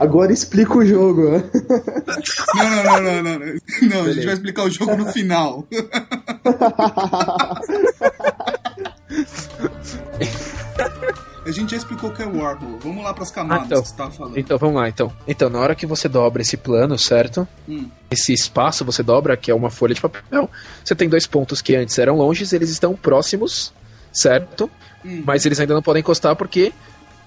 [0.00, 1.30] Agora explica o jogo.
[1.30, 1.44] né?
[2.54, 3.38] Não, não, não, não, não.
[3.38, 5.66] Não, não a gente vai explicar o jogo no final.
[11.44, 12.78] A gente já explicou o que é Warhol.
[12.80, 13.82] Vamos lá pras camadas Ah, então.
[13.82, 14.38] que você tava falando.
[14.38, 15.10] Então, vamos lá, então.
[15.26, 17.48] Então, na hora que você dobra esse plano, certo?
[17.68, 20.50] Hum, Esse espaço você dobra, que é uma folha de papel.
[20.84, 23.72] Você tem dois pontos que antes eram longes, eles estão próximos,
[24.12, 24.70] certo?
[25.04, 25.22] hum.
[25.24, 26.72] Mas eles ainda não podem encostar porque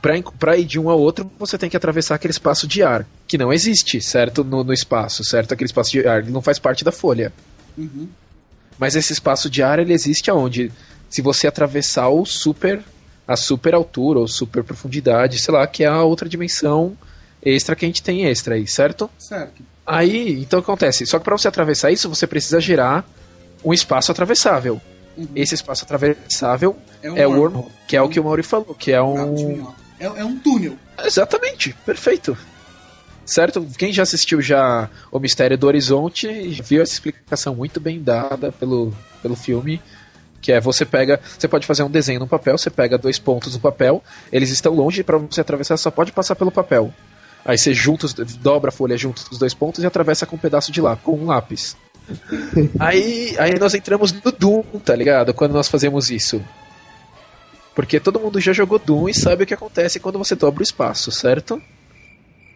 [0.02, 3.38] pra ir de um ao outro, você tem que atravessar aquele espaço de ar, que
[3.38, 4.44] não existe, certo?
[4.44, 5.54] No, no espaço, certo?
[5.54, 7.32] Aquele espaço de ar, não faz parte da folha.
[7.78, 8.08] Uhum.
[8.80, 10.72] Mas esse espaço de ar, ele existe aonde?
[11.10, 12.82] Se você atravessar o super,
[13.28, 16.98] a super altura ou super profundidade, sei lá, que é a outra dimensão
[17.44, 19.10] extra que a gente tem extra aí, certo?
[19.20, 19.62] Certo.
[19.86, 21.06] Aí, então o que acontece?
[21.06, 23.08] Só que para você atravessar isso, você precisa gerar
[23.64, 24.82] um espaço atravessável.
[25.18, 25.28] Uhum.
[25.36, 27.68] Esse espaço atravessável um é o wormhole.
[27.88, 29.68] que é o que o Mauri falou, que é de um.
[30.02, 30.76] É, é um túnel.
[31.06, 32.36] Exatamente, perfeito.
[33.24, 33.66] Certo?
[33.78, 36.28] Quem já assistiu já O Mistério do Horizonte
[36.64, 39.80] viu essa explicação muito bem dada pelo, pelo filme.
[40.42, 41.22] Que é você pega.
[41.38, 44.74] Você pode fazer um desenho no papel, você pega dois pontos no papel, eles estão
[44.74, 46.92] longe, para você atravessar só pode passar pelo papel.
[47.46, 48.08] Aí você junta,
[48.40, 51.14] dobra a folha junto dos dois pontos e atravessa com um pedaço de lá, com
[51.16, 51.78] um lápis.
[52.80, 55.32] aí, aí nós entramos no Doom, tá ligado?
[55.32, 56.44] Quando nós fazemos isso.
[57.75, 60.63] Porque todo mundo já jogou Doom e sabe o que acontece quando você dobra o
[60.63, 61.62] espaço, certo?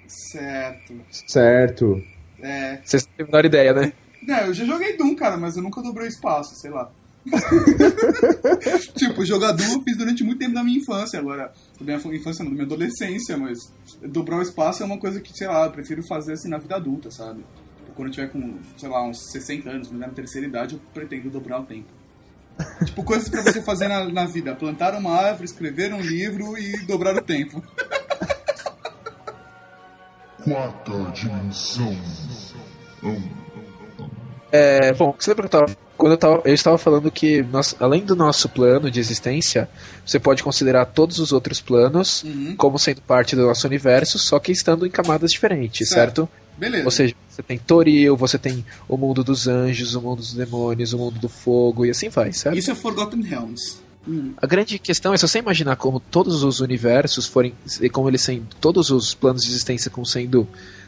[0.07, 0.93] Certo.
[1.11, 2.03] certo.
[2.39, 2.79] É.
[2.83, 3.93] Vocês têm a menor ideia, né?
[4.21, 6.91] Não, eu já joguei Doom, cara, mas eu nunca dobrei espaço, sei lá.
[8.95, 11.51] tipo, jogar Doom eu fiz durante muito tempo da minha infância, agora.
[11.79, 13.57] Da minha infância não, da minha adolescência, mas
[14.03, 16.75] dobrar o espaço é uma coisa que, sei lá, eu prefiro fazer assim na vida
[16.75, 17.43] adulta, sabe?
[17.95, 21.61] Quando eu tiver com, sei lá, uns 60 anos, na terceira idade, eu pretendo dobrar
[21.61, 21.87] o tempo.
[22.85, 24.55] Tipo, coisas pra você fazer na, na vida.
[24.55, 27.63] Plantar uma árvore, escrever um livro e dobrar o tempo.
[30.43, 31.97] Quarta dimensão.
[34.51, 37.73] É, bom, você lembra que eu tava quando eu, tava, eu estava falando que nós,
[37.79, 39.69] além do nosso plano de existência,
[40.05, 42.53] você pode considerar todos os outros planos Uhum.
[42.57, 46.27] como sendo parte do nosso universo, só que estando em camadas diferentes, Certo.
[46.27, 46.29] certo?
[46.57, 46.85] Beleza.
[46.85, 50.93] Ou seja, você tem Toril, você tem o mundo dos anjos, o mundo dos demônios,
[50.93, 52.57] o mundo do fogo e assim vai, certo?
[52.57, 53.83] Isso é Forgotten Realms.
[54.07, 54.33] Hum.
[54.37, 57.53] A grande questão é se você imaginar como todos os universos forem,
[57.91, 60.47] como eles sendo, todos os planos de existência como sendo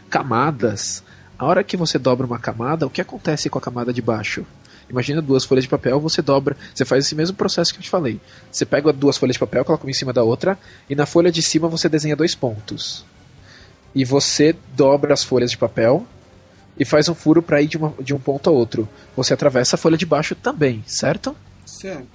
[0.10, 1.04] camadas,
[1.38, 4.46] a hora que você dobra uma camada, o que acontece com a camada de baixo?
[4.90, 7.90] Imagina duas folhas de papel, você dobra, você faz esse mesmo processo que eu te
[7.90, 8.22] falei.
[8.50, 10.58] Você pega duas folhas de papel, coloca uma em cima da outra,
[10.90, 13.06] e na folha de cima você desenha dois pontos.
[13.98, 16.06] E você dobra as folhas de papel
[16.80, 18.88] e faz um furo para ir de, uma- de um ponto a outro.
[19.16, 21.36] Você atravessa a folha de baixo também, certo?
[21.66, 22.06] Certo.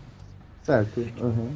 [0.65, 1.05] Certo.
[1.21, 1.49] aham.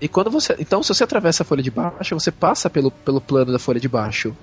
[0.00, 0.54] E quando você.
[0.60, 3.80] Então, se você atravessa a folha de baixo, você passa pelo, pelo plano da folha
[3.80, 4.36] de baixo.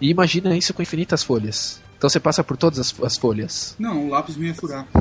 [0.00, 1.80] E imagina isso com infinitas folhas.
[1.96, 3.74] Então você passa por todas as, as folhas.
[3.78, 4.86] Não, o lápis não ia furar.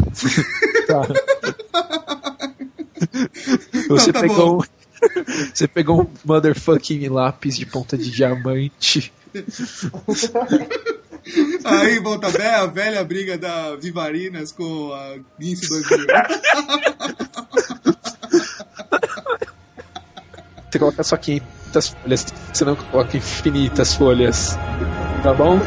[3.89, 4.61] Você tá pegou.
[4.61, 4.74] um-
[5.53, 9.11] Você pegou um motherfucking lápis de ponta de diamante.
[11.63, 16.07] Aí volta bem a velha briga da Vivarinas com a Guince 2000.
[20.69, 22.25] Você coloca só 500 folhas.
[22.53, 24.55] Você não coloca infinitas folhas.
[25.23, 25.59] Tá bom?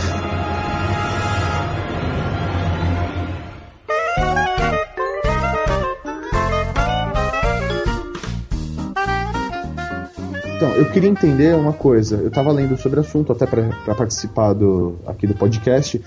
[10.58, 12.16] Então, eu queria entender uma coisa.
[12.16, 16.04] Eu estava lendo sobre o assunto até para participar do, aqui do podcast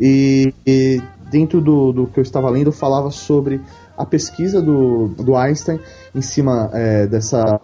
[0.00, 3.60] e, e dentro do, do que eu estava lendo falava sobre
[3.96, 5.78] a pesquisa do, do Einstein
[6.12, 7.60] em cima é, dessa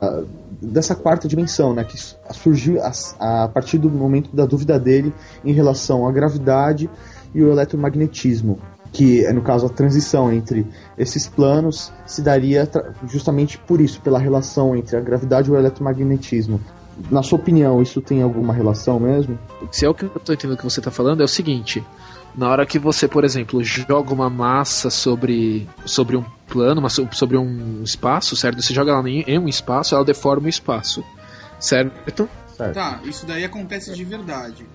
[0.62, 1.96] dessa quarta dimensão, né, que
[2.32, 5.12] surgiu a, a partir do momento da dúvida dele
[5.44, 6.88] em relação à gravidade
[7.34, 8.60] e o eletromagnetismo
[8.92, 12.68] que é no caso a transição entre esses planos se daria
[13.06, 16.60] justamente por isso, pela relação entre a gravidade e o eletromagnetismo.
[17.10, 19.38] Na sua opinião, isso tem alguma relação mesmo?
[19.70, 21.84] Se é o que eu tô entendendo que você tá falando, é o seguinte.
[22.34, 27.36] Na hora que você, por exemplo, joga uma massa sobre, sobre um plano, uma, sobre
[27.36, 28.60] um espaço, certo?
[28.60, 31.04] Você joga ela em, em um espaço, ela deforma o espaço,
[31.58, 32.28] certo?
[32.56, 32.74] Certo.
[32.74, 34.66] Tá, isso daí acontece de verdade.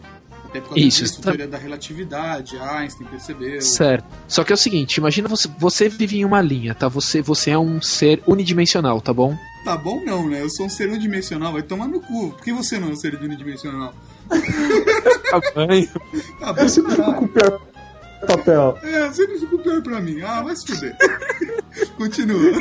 [0.54, 3.60] Até por causa Isso, disso, tá- teoria da relatividade, Einstein percebeu.
[3.60, 4.06] Certo.
[4.28, 6.88] Só que é o seguinte, imagina você, você vive em uma linha, tá?
[6.90, 9.36] Você, você é um ser unidimensional, tá bom?
[9.66, 10.44] Tá bom não, né?
[10.44, 12.34] Eu sou um ser unidimensional, vai tomar no cu.
[12.34, 13.96] Por que você não é um ser unidimensional?
[15.32, 15.90] Tamanho.
[16.40, 17.62] Tá bom, Eu sempre fico com o pior
[18.28, 18.78] papel.
[18.84, 20.22] É, sempre ficou pior pra mim.
[20.22, 20.96] Ah, vai se fuder.
[21.98, 22.52] Continua.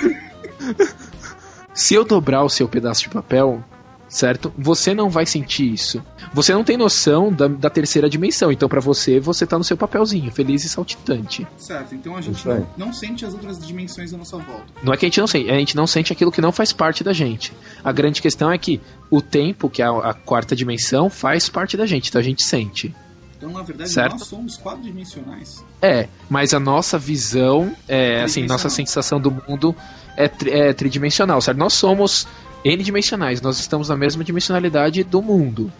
[1.74, 3.62] Se eu dobrar o seu pedaço de papel,
[4.08, 4.50] certo?
[4.56, 6.02] Você não vai sentir isso.
[6.34, 8.50] Você não tem noção da, da terceira dimensão.
[8.50, 11.46] Então, pra você, você tá no seu papelzinho, feliz e saltitante.
[11.58, 12.60] Certo, então a gente Isso aí.
[12.76, 14.64] não, não sente as outras dimensões à nossa volta.
[14.82, 16.72] Não é que a gente não sente, a gente não sente aquilo que não faz
[16.72, 17.52] parte da gente.
[17.84, 21.76] A grande questão é que o tempo, que é a, a quarta dimensão, faz parte
[21.76, 22.94] da gente, então a gente sente.
[23.36, 24.12] Então, na verdade, Certo.
[24.12, 25.62] nós somos quatro dimensionais.
[25.82, 29.74] É, mas a nossa visão, é, assim, nossa sensação do mundo
[30.16, 31.58] é, tri- é tridimensional, certo?
[31.58, 32.26] Nós somos
[32.64, 35.70] n-dimensionais, nós estamos na mesma dimensionalidade do mundo.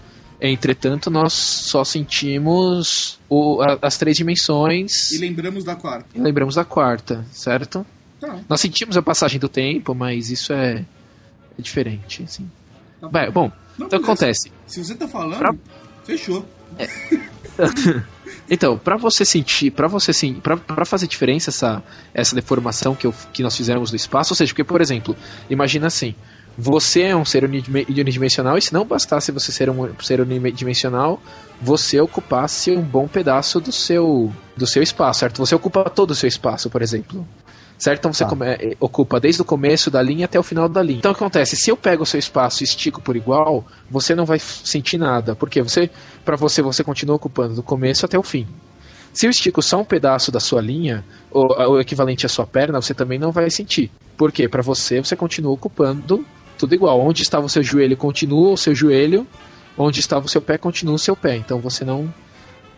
[0.45, 6.07] Entretanto, nós só sentimos o- a- as três dimensões E e lembramos da quarta.
[6.21, 7.87] lembramos da quarta, certo?
[8.21, 10.85] Tá, Nós sentimos a passagem do tempo, mas isso é,
[11.59, 12.51] é diferente, assim.
[13.01, 14.51] tá bom, Não, então acontece.
[14.67, 15.55] Se você tá falando, Pra-
[16.05, 16.45] fechou.
[18.51, 23.07] Então, pra você sentir, para você sim, para para fazer diferença essa essa deformação que,
[23.07, 25.17] eu, que nós fizemos do espaço, ou seja, porque por exemplo,
[25.49, 26.15] imagina assim,
[26.57, 31.21] você é um ser unidime- unidimensional e se não bastasse você ser um ser unidimensional,
[31.61, 35.39] você ocupasse um bom pedaço do seu do seu espaço, certo?
[35.39, 37.27] Você ocupa todo o seu espaço, por exemplo.
[37.79, 37.99] Certo?
[37.99, 38.37] Então você Tá.
[38.47, 40.99] eh, ocupa desde o começo da linha até o final da linha.
[40.99, 41.57] Então o que acontece?
[41.57, 45.35] Se eu pego o seu espaço e estico por igual, você não vai sentir nada.
[45.35, 45.91] Porque você,
[46.25, 48.47] para você, você continua ocupando do começo até o fim.
[49.13, 52.81] Se eu estico só um pedaço da sua linha, ou o equivalente à sua perna,
[52.81, 53.91] você também não vai sentir.
[54.17, 54.49] Por quê?
[54.49, 56.25] Para você, você continua ocupando
[56.63, 57.01] tudo igual.
[57.01, 59.27] Onde estava o seu joelho, continua o seu joelho.
[59.77, 61.37] Onde estava o seu pé, continua o seu pé.
[61.37, 62.13] Então você não,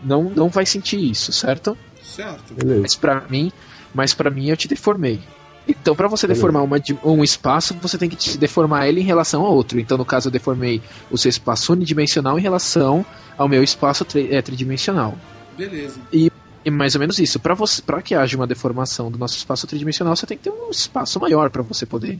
[0.03, 1.77] não, não vai sentir isso, certo?
[2.03, 2.53] Certo.
[2.53, 2.81] Beleza.
[2.81, 3.51] Mas pra mim,
[3.93, 5.19] mas para mim eu te deformei.
[5.67, 6.41] Então, para você Beleza.
[6.41, 9.79] deformar uma um espaço, você tem que te deformar ele em relação a outro.
[9.79, 13.03] Então, no caso, eu deformei o seu espaço unidimensional em relação
[13.37, 15.17] ao meu espaço tri- é, tridimensional.
[15.57, 15.99] Beleza.
[16.11, 16.31] E
[16.69, 17.39] mais ou menos isso.
[17.39, 20.49] Para você, para que haja uma deformação do nosso espaço tridimensional, você tem que ter
[20.51, 22.19] um espaço maior para você poder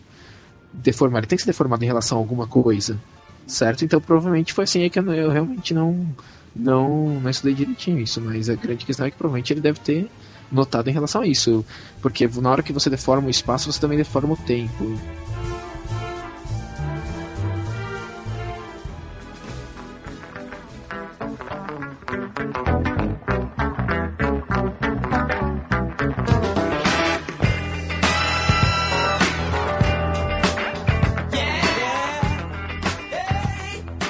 [0.82, 1.20] deformar.
[1.20, 3.00] Ele tem que ser deformado em relação a alguma coisa,
[3.48, 3.86] certo?
[3.86, 6.08] Então, provavelmente foi assim aí que eu, eu realmente não
[6.56, 10.10] não não estudei direitinho isso, mas a grande questão é que provavelmente ele deve ter
[10.52, 11.66] notado em relação a isso.
[12.02, 14.98] Porque na hora que você deforma o espaço, você também deforma o tempo.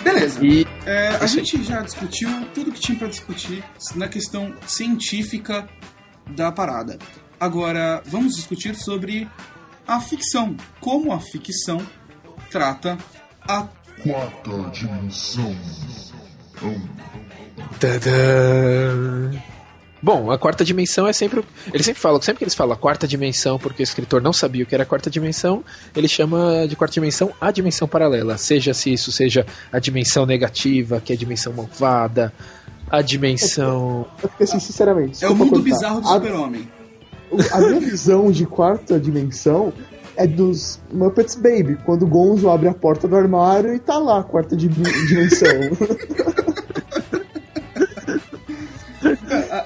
[0.06, 0.46] Beleza.
[0.46, 3.64] E É, a gente já discutiu tudo que tinha pra discutir
[3.96, 5.68] na questão científica
[6.30, 7.00] da parada.
[7.40, 9.28] Agora, vamos discutir sobre
[9.88, 10.56] a ficção.
[10.80, 11.82] Como a ficção
[12.52, 12.98] trata
[13.48, 13.68] a.
[14.04, 15.56] Quarta dimensão.
[17.80, 19.32] Tadã.
[20.06, 21.44] Bom, a quarta dimensão é sempre.
[21.74, 24.64] Eles sempre falam, sempre que eles falam a quarta dimensão, porque o escritor não sabia
[24.64, 25.64] o que era a quarta dimensão,
[25.96, 28.38] ele chama de quarta dimensão a dimensão paralela.
[28.38, 32.32] Seja se isso seja a dimensão negativa, que é a dimensão malvada,
[32.88, 34.06] a dimensão.
[34.24, 35.26] É porque, assim, sinceramente.
[35.26, 35.64] É o mundo cortar.
[35.64, 36.70] bizarro do A- super-homem.
[37.52, 39.74] A minha visão de quarta dimensão
[40.16, 44.20] é dos Muppets Baby, quando o Gonzo abre a porta do armário e tá lá,
[44.20, 45.50] a quarta di- dimensão.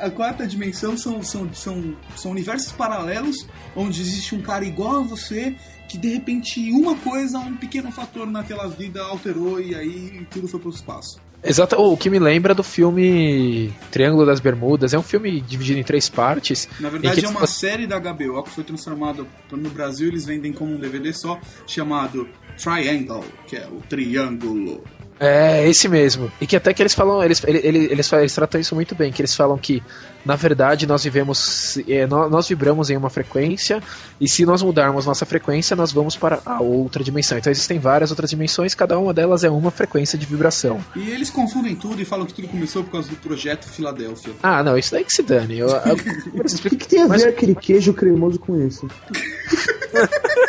[0.09, 5.03] A, quarta dimensão são, são, são, são universos paralelos onde existe um cara igual a
[5.03, 5.55] você
[5.87, 10.59] que de repente uma coisa, um pequeno fator naquela vida alterou e aí tudo foi
[10.59, 11.19] pro espaço.
[11.41, 14.93] Exato, o que me lembra do filme Triângulo das Bermudas.
[14.93, 16.67] É um filme dividido em três partes.
[16.79, 20.73] Na verdade é uma série da HBO que foi transformado no Brasil eles vendem como
[20.73, 22.27] um DVD só chamado
[22.61, 24.83] Triangle, que é o triângulo.
[25.19, 26.31] É, esse mesmo.
[26.39, 28.95] E que até que eles falam, eles, ele- ele- eles, fa- eles tratam isso muito
[28.95, 29.83] bem, que eles falam que,
[30.25, 33.83] na verdade, nós vivemos, é, nó- nós, vibramos em uma frequência,
[34.19, 37.37] e se nós mudarmos nossa frequência, nós vamos para a outra dimensão.
[37.37, 40.79] Então existem várias outras dimensões, cada uma delas é uma frequência de vibração.
[40.95, 44.31] E eles confundem tudo e falam que tudo começou por causa do projeto Filadélfia.
[44.41, 45.57] Ah, não, isso daí que se dane.
[45.59, 45.95] Eu, eu,
[46.39, 48.87] O que, que tem a Mas- ver aquele queijo cremoso com isso?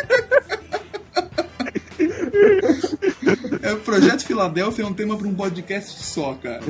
[3.71, 6.61] É, o projeto Filadélfia é um tema para um podcast só, cara.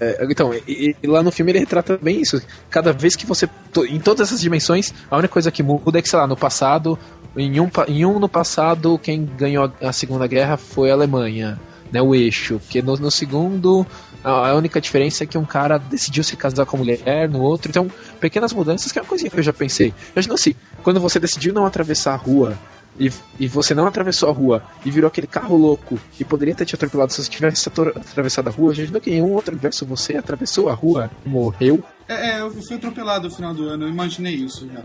[0.00, 2.42] É, então, e, e lá no filme ele retrata bem isso.
[2.68, 3.48] Cada vez que você.
[3.88, 6.98] Em todas essas dimensões, a única coisa que muda é que, sei lá, no passado.
[7.36, 11.60] Em um, em um no passado, quem ganhou a Segunda Guerra foi a Alemanha,
[11.92, 12.02] né?
[12.02, 12.58] O eixo.
[12.58, 13.86] Porque no, no segundo,
[14.24, 17.40] a, a única diferença é que um cara decidiu se casar com a mulher, no
[17.40, 17.70] outro.
[17.70, 19.94] Então, pequenas mudanças que é uma coisinha que eu já pensei.
[20.12, 22.58] Imagina assim, quando você decidiu não atravessar a rua.
[23.00, 26.66] E, e você não atravessou a rua e virou aquele carro louco e poderia ter
[26.66, 28.74] te atropelado se você tivesse atravessado a rua.
[28.74, 31.82] Gente, não que em um outro verso você atravessou a rua e morreu.
[32.06, 34.84] É, é, eu fui atropelado no final do ano, eu imaginei isso já.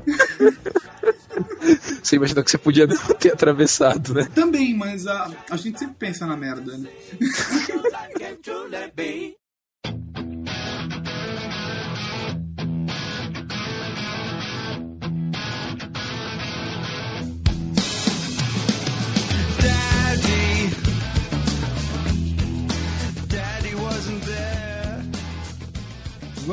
[2.01, 4.29] Você imaginou que você podia não ter atravessado, né?
[4.33, 6.89] Também, mas a, a gente sempre pensa na merda, né?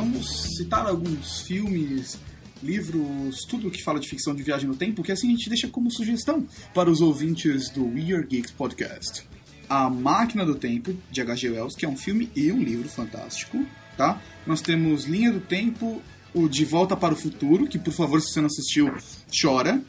[0.03, 2.19] Vamos citar alguns filmes,
[2.61, 5.69] livros, tudo que fala de ficção de viagem no tempo, que assim a gente deixa
[5.69, 9.23] como sugestão para os ouvintes do We Are Geeks Podcast.
[9.69, 11.51] A Máquina do Tempo, de H.G.
[11.51, 13.65] Wells, que é um filme e um livro fantástico,
[13.97, 14.21] tá?
[14.45, 16.03] Nós temos Linha do Tempo,
[16.35, 18.93] o De Volta para o Futuro, que por favor, se você não assistiu,
[19.41, 19.81] chora.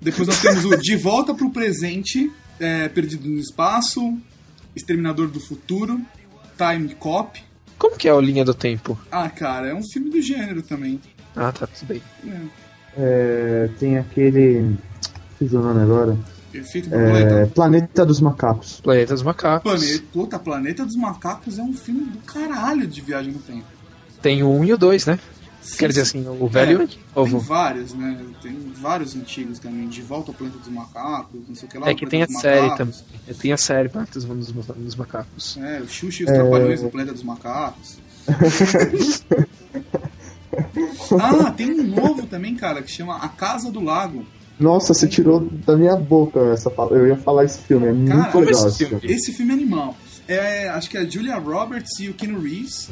[0.00, 2.28] Depois nós temos o De Volta para o Presente,
[2.58, 4.18] é, Perdido no Espaço,
[4.74, 6.00] Exterminador do Futuro,
[6.58, 7.49] Time Cop.
[7.80, 8.96] Como que é a linha do tempo?
[9.10, 11.00] Ah, cara, é um filme do gênero também.
[11.34, 12.02] Ah, tá, tudo bem.
[12.26, 12.40] É,
[12.98, 14.76] É, tem aquele.
[15.38, 16.14] Fiz o nome agora.
[16.52, 17.46] Efeito É.
[17.46, 18.80] Planeta dos Macacos.
[18.82, 19.62] Planeta dos Macacos.
[19.72, 23.64] Planeta, puta, Planeta dos Macacos é um filme do caralho de viagem no tempo.
[24.20, 25.18] Tem o 1 e o 2, né?
[25.78, 26.86] Quer dizer assim, o velho É.
[26.86, 28.24] Tem vários, né?
[28.42, 29.88] Tem vários antigos também.
[29.88, 31.88] De Volta ao Planeta dos Macacos, não sei o que lá.
[31.90, 32.94] É que tem a série também.
[33.40, 35.58] Tem a série Planeta dos, dos, dos Macacos.
[35.58, 37.98] É, o Xuxa e os Trapalhões do Planeta dos Macacos.
[41.20, 44.24] ah, tem um novo também, cara, que chama A Casa do Lago.
[44.58, 46.96] Nossa, você tirou da minha boca essa fala.
[46.96, 49.00] Eu ia falar esse filme, é muito Cara, legal esse filme.
[49.04, 49.96] Esse filme é animal.
[50.28, 52.90] É, acho que é a Julia Roberts e o Keanu Reeves.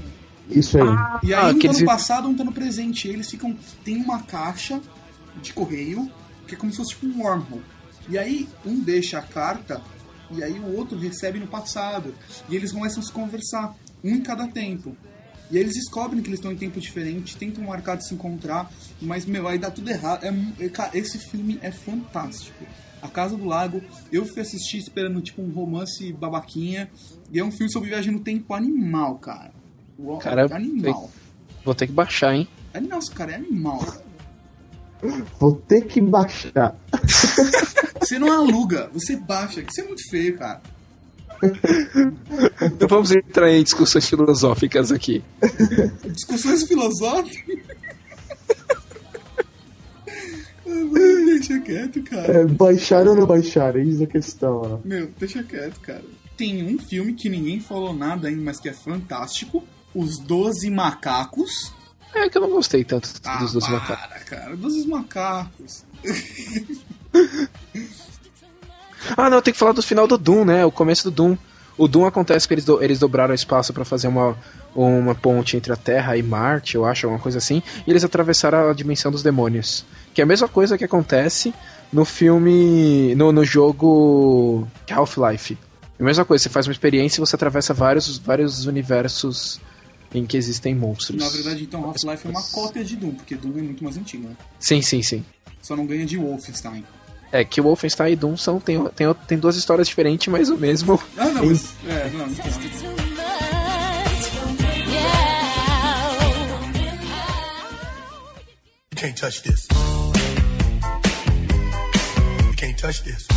[0.50, 0.88] Isso aí.
[1.22, 3.08] E aí Ah, um tá no passado, um tá no presente.
[3.08, 3.56] E eles ficam.
[3.84, 4.80] Tem uma caixa
[5.42, 6.10] de correio,
[6.46, 7.62] que é como se fosse tipo um wormhole.
[8.08, 9.82] E aí um deixa a carta,
[10.30, 12.14] e aí o outro recebe no passado.
[12.48, 14.96] E eles começam a se conversar, um em cada tempo.
[15.50, 18.70] E aí eles descobrem que eles estão em tempo diferente, tentam marcar de se encontrar,
[19.00, 20.24] mas, meu, aí dá tudo errado.
[20.24, 22.66] É é, cara, esse filme é fantástico.
[23.00, 23.82] A Casa do Lago,
[24.12, 26.90] eu fui assistir esperando tipo um romance babaquinha,
[27.32, 29.52] e é um filme sobre viagem no tempo animal, cara.
[29.98, 31.10] Uau, Cara, animal.
[31.64, 32.48] Vou ter que baixar, hein?
[32.72, 33.78] É, nossa, cara, é animal.
[33.78, 34.08] cara.
[35.38, 36.74] Vou ter que baixar.
[38.00, 39.60] Você não aluga, você baixa.
[39.60, 40.60] Isso é muito feio, cara.
[42.62, 45.22] Então vamos entrar em discussões filosóficas aqui.
[46.12, 47.58] Discussões filosóficas.
[50.64, 52.32] Deixa quieto, cara.
[52.40, 53.76] É, baixar ou não baixar?
[53.76, 54.56] Eis a questão.
[54.56, 54.78] Ó.
[54.84, 56.02] Meu, deixa quieto, cara.
[56.36, 59.64] Tem um filme que ninguém falou nada ainda, mas que é fantástico.
[59.94, 61.72] Os Doze Macacos.
[62.14, 64.24] É que eu não gostei tanto Ah, dos para, macacos.
[64.24, 64.56] cara.
[64.56, 65.84] Doze Macacos.
[69.16, 70.64] Ah, não, tem que falar do final do Doom, né?
[70.64, 71.36] O começo do Doom.
[71.76, 74.36] O Doom acontece que eles, do- eles dobraram o espaço pra fazer uma,
[74.74, 77.62] uma ponte entre a Terra e Marte, eu acho, alguma coisa assim.
[77.86, 79.84] E eles atravessaram a dimensão dos demônios.
[80.12, 81.54] Que é a mesma coisa que acontece
[81.92, 83.14] no filme.
[83.14, 85.56] no, no jogo Half-Life.
[85.98, 89.60] É a mesma coisa, você faz uma experiência e você atravessa vários, vários universos
[90.14, 91.20] em que existem monstros.
[91.20, 94.28] Na verdade, então, Half-Life é uma cópia de Doom, porque Doom é muito mais antigo,
[94.28, 94.36] né?
[94.58, 95.24] Sim, sim, sim.
[95.62, 96.84] Só não ganha de Wolfenstein.
[97.30, 100.98] É que Wolfenstein e Doom são, tem, tem, tem duas histórias diferentes, mas o mesmo.
[101.16, 101.74] Ah, não, mas...
[101.86, 102.46] É, não, então...
[108.90, 109.68] You can't touch this.
[112.46, 113.28] You can't touch this.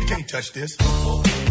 [0.00, 1.47] You can't touch this.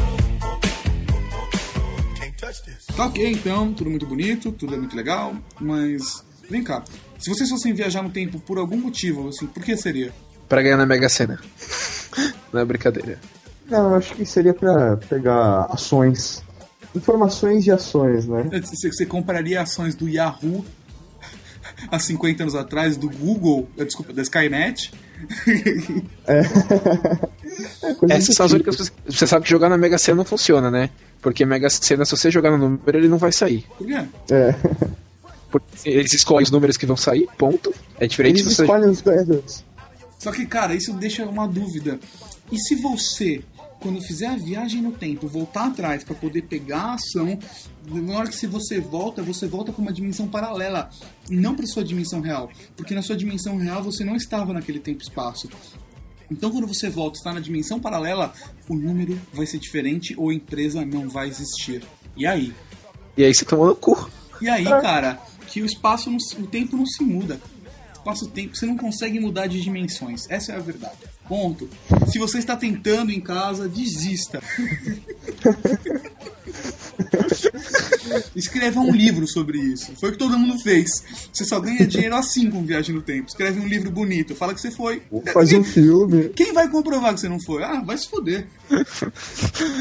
[2.97, 6.25] Tá ok, então, tudo muito bonito, tudo é muito legal, mas...
[6.49, 6.83] Vem cá,
[7.19, 10.11] se vocês fossem viajar no tempo por algum motivo, assim, por que seria?
[10.49, 11.39] Pra ganhar na Mega Sena.
[12.51, 13.19] Não é brincadeira.
[13.69, 16.41] Não, eu acho que seria pra pegar ações.
[16.95, 18.49] Informações de ações, né?
[18.63, 20.65] Você, você compraria ações do Yahoo
[21.91, 24.91] há 50 anos atrás, do Google, eh, desculpa, da Skynet?
[27.83, 28.93] É coisa Essas do são as únicas coisas.
[29.07, 30.89] Você sabe que jogar na Mega Sena não funciona, né?
[31.21, 33.65] Porque Mega Sena, se você jogar no número, ele não vai sair.
[33.77, 34.05] Por quê?
[34.31, 34.55] É.
[35.51, 37.73] Porque eles escolhem os números que vão sair, ponto.
[37.99, 38.63] É diferente Eles se você.
[38.63, 39.63] escolhem os ganhadores.
[40.19, 41.99] Só que, cara, isso deixa uma dúvida.
[42.51, 43.41] E se você,
[43.79, 47.39] quando fizer a viagem no tempo, voltar atrás pra poder pegar a ação,
[47.89, 50.89] na hora que se você volta, você volta pra uma dimensão paralela,
[51.29, 52.49] não pra sua dimensão real.
[52.75, 55.49] Porque na sua dimensão real você não estava naquele tempo e espaço.
[56.29, 58.33] Então, quando você volta e está na dimensão paralela,
[58.67, 61.83] o número vai ser diferente ou a empresa não vai existir.
[62.15, 62.53] E aí?
[63.15, 64.09] E aí você tomou no cu.
[64.41, 67.39] E aí, cara, que o espaço, não o tempo não se muda.
[67.93, 70.29] Espaço-tempo, você não consegue mudar de dimensões.
[70.29, 70.95] Essa é a verdade.
[71.27, 71.69] Ponto.
[72.07, 74.41] Se você está tentando em casa, desista.
[78.35, 79.91] Escreva um livro sobre isso.
[79.99, 80.89] Foi o que todo mundo fez.
[81.31, 83.27] Você só ganha dinheiro assim com viagem no tempo.
[83.27, 84.35] Escreve um livro bonito.
[84.35, 85.01] Fala que você foi.
[85.11, 86.29] Vou fazer um filme.
[86.29, 87.63] Quem vai comprovar que você não foi?
[87.63, 88.47] Ah, vai se foder.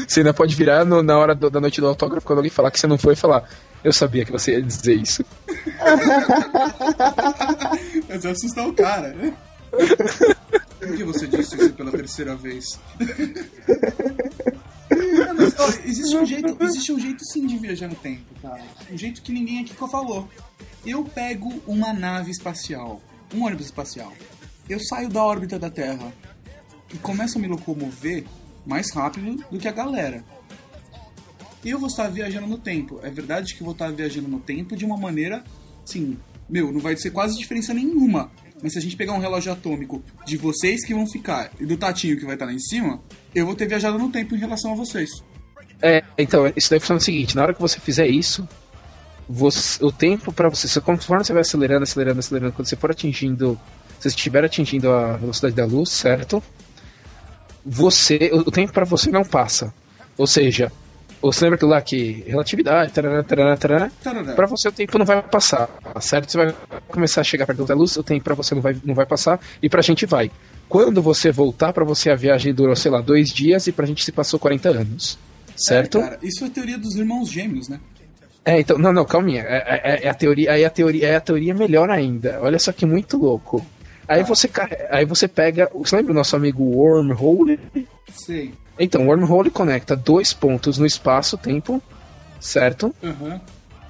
[0.07, 2.71] Você ainda pode virar no- na hora do- da noite do autógrafo quando alguém falar
[2.71, 3.49] que você não foi e falar.
[3.83, 5.23] Eu sabia que você ia dizer isso.
[8.07, 9.33] Mas vai assustar o cara, né?
[10.79, 12.79] Por que você disse isso pela terceira vez?
[15.59, 18.63] Ó, existe, um jeito, existe um jeito sim de viajar no tempo, cara.
[18.91, 20.27] Um jeito que ninguém aqui falou.
[20.85, 23.01] Eu pego uma nave espacial,
[23.33, 24.13] um ônibus espacial.
[24.69, 26.13] Eu saio da órbita da Terra
[26.93, 28.25] e começo a me locomover
[28.65, 30.23] mais rápido do que a galera.
[31.65, 32.99] Eu vou estar viajando no tempo.
[33.03, 35.43] É verdade que eu vou estar viajando no tempo de uma maneira,
[35.83, 36.17] assim,
[36.49, 38.31] meu, não vai ser quase diferença nenhuma.
[38.61, 41.77] Mas se a gente pegar um relógio atômico de vocês que vão ficar e do
[41.77, 43.01] Tatinho que vai estar lá em cima,
[43.33, 45.09] eu vou ter viajado no tempo em relação a vocês.
[45.81, 48.47] É, então, isso daí funciona o seguinte: na hora que você fizer isso,
[49.29, 53.59] você- o tempo pra você, conforme você vai acelerando, acelerando, acelerando, quando você for atingindo,
[53.99, 56.41] se você estiver atingindo a velocidade da luz, certo?
[57.65, 59.73] Você, o tempo pra você não passa.
[60.17, 60.71] Ou seja,
[61.21, 64.33] você lembra aquilo lá que relatividade, tarará, tarará, tarará, Tarará.
[64.33, 65.69] Pra você o tempo não vai passar,
[65.99, 66.31] certo?
[66.31, 66.55] Você vai
[66.87, 69.39] começar a chegar perto da luz, o tempo pra você não vai, não vai passar
[69.61, 70.31] e pra gente vai.
[70.69, 74.03] Quando você voltar, pra você a viagem durou, sei lá, dois dias e pra gente
[74.03, 75.17] se passou 40 anos.
[75.57, 75.97] Certo?
[75.97, 77.79] É, cara, isso é a teoria dos irmãos gêmeos, né?
[78.45, 79.41] É, então, não, não, calminha.
[79.41, 82.39] É, é- é a teoria, aí a teoria, é a teoria melhor ainda.
[82.41, 83.65] Olha só que muito louco.
[84.07, 87.59] Aí você, carre- aí você pega, você lembra o nosso amigo Wormhole?
[88.09, 88.53] Sei.
[88.79, 91.81] Então, Wormhole conecta dois pontos no espaço-tempo,
[92.39, 92.95] certo?
[93.03, 93.41] Aham.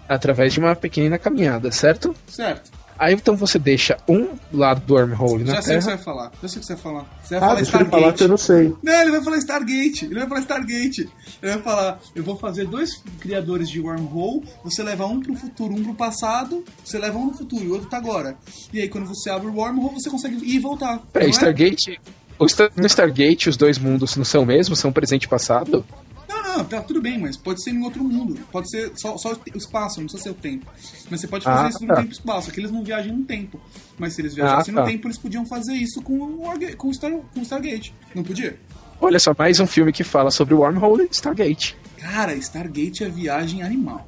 [0.09, 2.15] Através de uma pequenina caminhada, certo?
[2.27, 2.71] Certo.
[2.99, 5.97] Aí então você deixa um lado do wormhole na Já sei o que você vai
[6.03, 6.31] falar.
[6.41, 7.19] Já sei o que você vai falar.
[7.23, 8.27] Você vai Ah, falar ele falar que eu Stargate.
[8.27, 8.75] não sei.
[8.83, 10.05] Não, ele vai falar Stargate.
[10.05, 11.09] Ele vai falar Stargate.
[11.41, 12.89] Ele vai falar: eu vou fazer dois
[13.19, 14.43] criadores de wormhole.
[14.63, 16.63] Você leva um pro futuro, um pro passado.
[16.83, 18.35] Você leva um no futuro e o outro tá agora.
[18.73, 20.99] E aí, quando você abre o wormhole, você consegue ir e voltar.
[21.13, 21.31] Peraí, é?
[21.31, 21.99] Stargate.
[22.47, 24.75] Star- no Stargate, os dois mundos não são o mesmo?
[24.75, 25.83] São presente e passado?
[26.47, 28.39] Não, Não, tá tudo bem, mas pode ser em outro mundo.
[28.51, 30.65] Pode ser só, só o espaço, não precisa ser o tempo.
[31.09, 31.95] Mas você pode fazer Ah, isso no tá.
[31.97, 33.59] tempo e espaço, que eles não viajam no tempo.
[33.97, 34.83] Mas se eles viajassem Ah, tá.
[34.83, 37.93] no tempo, eles podiam fazer isso com o, Warga- com o, Star, com o Stargate.
[38.15, 38.57] Não podia?
[38.99, 41.77] Olha só, mais um filme que fala sobre o Wormhole e Stargate.
[41.97, 44.07] Cara, Stargate é viagem animal.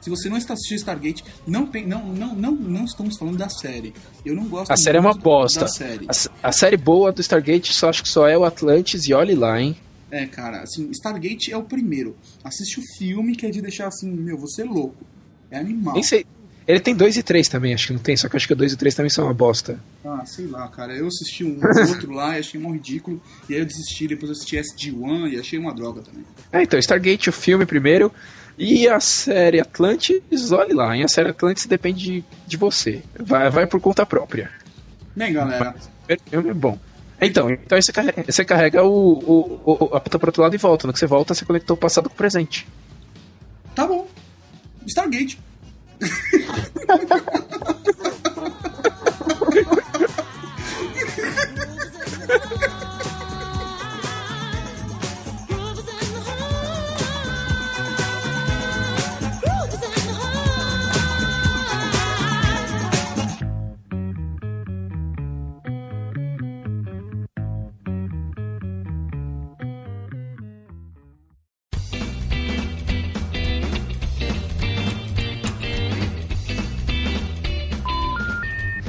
[0.00, 3.48] Se você não está assistindo Stargate, não, tem, não, não, não, não estamos falando da
[3.48, 3.92] série.
[4.24, 5.66] Eu não gosto A série é uma bosta.
[5.66, 6.06] Série.
[6.42, 9.34] A, a série boa do Stargate só acho que só é o Atlantis e olhe
[9.34, 9.76] lá, hein?
[10.10, 12.16] É, cara, assim, Stargate é o primeiro.
[12.42, 15.04] Assiste o filme que é de deixar assim, meu, você é louco.
[15.50, 15.94] É animal.
[15.94, 16.26] Nem sei.
[16.66, 18.56] Ele tem 2 e 3 também, acho que não tem, só que acho que o
[18.56, 19.80] 2 e 3 também são uma bosta.
[20.04, 20.94] Ah, sei lá, cara.
[20.94, 23.22] Eu assisti um outro lá e achei mó ridículo.
[23.48, 26.24] E aí eu desisti, depois eu assisti SG-1 e achei uma droga também.
[26.52, 28.12] É, então, Stargate, o filme primeiro,
[28.58, 31.04] e a série Atlantis, olhe lá, hein?
[31.04, 33.02] A série Atlantis depende de, de você.
[33.18, 34.50] Vai, vai por conta própria.
[35.16, 35.74] Bem, galera,
[36.06, 36.78] O filme é bom.
[37.20, 40.54] Então, então aí você carrega, você carrega o, o, o, a puta pro outro lado
[40.54, 40.86] e volta.
[40.86, 42.66] No que você volta, você conectou o passado com o presente.
[43.74, 44.06] tá bom.
[44.86, 45.38] Stargate.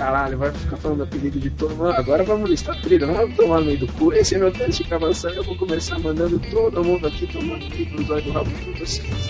[0.10, 1.91] Caralho, vai ficar falando apelido de todo mundo.
[1.91, 4.12] Agora vamos listar trilha, vamos tomar no meio do cu.
[4.12, 8.03] Esse é meu teste de gravação eu vou começar mandando todo mundo aqui tomando no
[8.03, 9.30] zóio do rabo de vocês.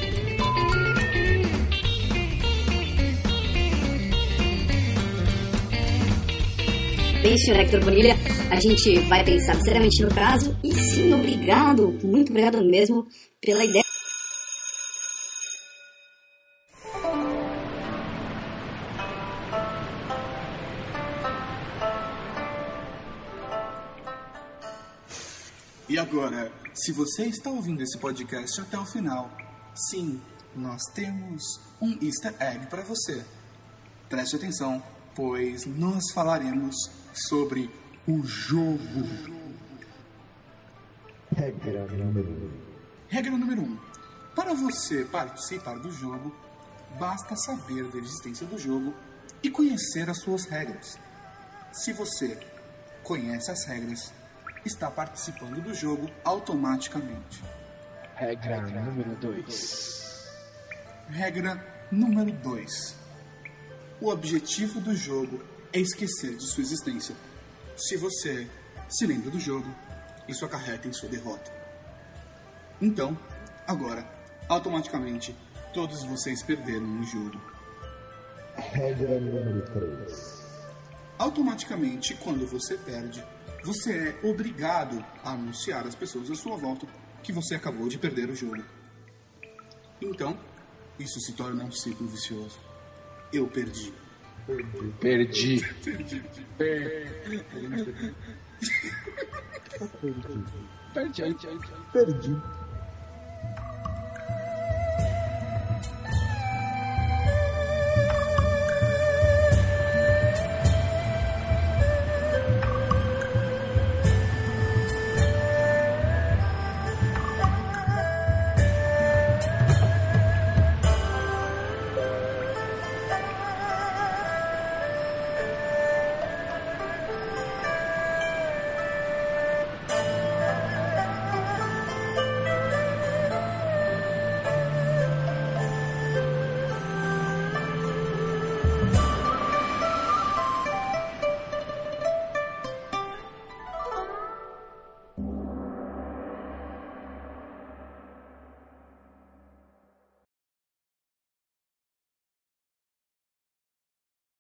[7.22, 8.16] Bem, senhor Hector Bonilha,
[8.50, 13.06] a gente vai pensar seriamente no caso e sim, obrigado, muito obrigado mesmo
[13.42, 13.89] pela ideia.
[26.10, 29.30] Agora, se você está ouvindo esse podcast até o final,
[29.76, 30.20] sim,
[30.56, 31.44] nós temos
[31.80, 33.24] um easter egg para você.
[34.10, 34.82] Preste atenção,
[35.14, 36.76] pois nós falaremos
[37.14, 37.70] sobre
[38.08, 38.80] o jogo.
[41.32, 42.52] Regra número um.
[43.08, 43.66] Regra número 1.
[43.66, 43.78] Um.
[44.34, 46.36] Para você participar do jogo,
[47.00, 48.96] basta saber da existência do jogo
[49.44, 50.98] e conhecer as suas regras.
[51.72, 52.36] Se você
[53.04, 54.12] conhece as regras,
[54.66, 57.44] está participando do jogo automaticamente.
[58.16, 60.30] Regra número 2.
[61.10, 62.96] Regra número 2.
[64.02, 65.44] O objetivo do jogo
[65.74, 67.16] é esquecer de sua existência.
[67.78, 68.48] Se você
[68.90, 69.68] se lembra do jogo,
[70.28, 71.52] isso acarreta em sua derrota.
[72.82, 73.18] Então,
[73.68, 74.06] agora,
[74.48, 75.36] automaticamente,
[75.74, 77.40] todos vocês perderam no jogo.
[78.56, 80.39] Regra número 3.
[81.20, 83.22] Automaticamente, quando você perde,
[83.62, 83.92] você
[84.24, 86.88] é obrigado a anunciar às pessoas à sua volta
[87.22, 88.64] que você acabou de perder o jogo.
[90.02, 90.40] Então,
[90.98, 92.58] isso se torna um ciclo vicioso.
[93.34, 93.94] Eu perdi.
[95.02, 95.62] Perdi.
[95.78, 96.24] Perdi.
[96.58, 97.44] Perdi.
[101.92, 102.42] Perdi.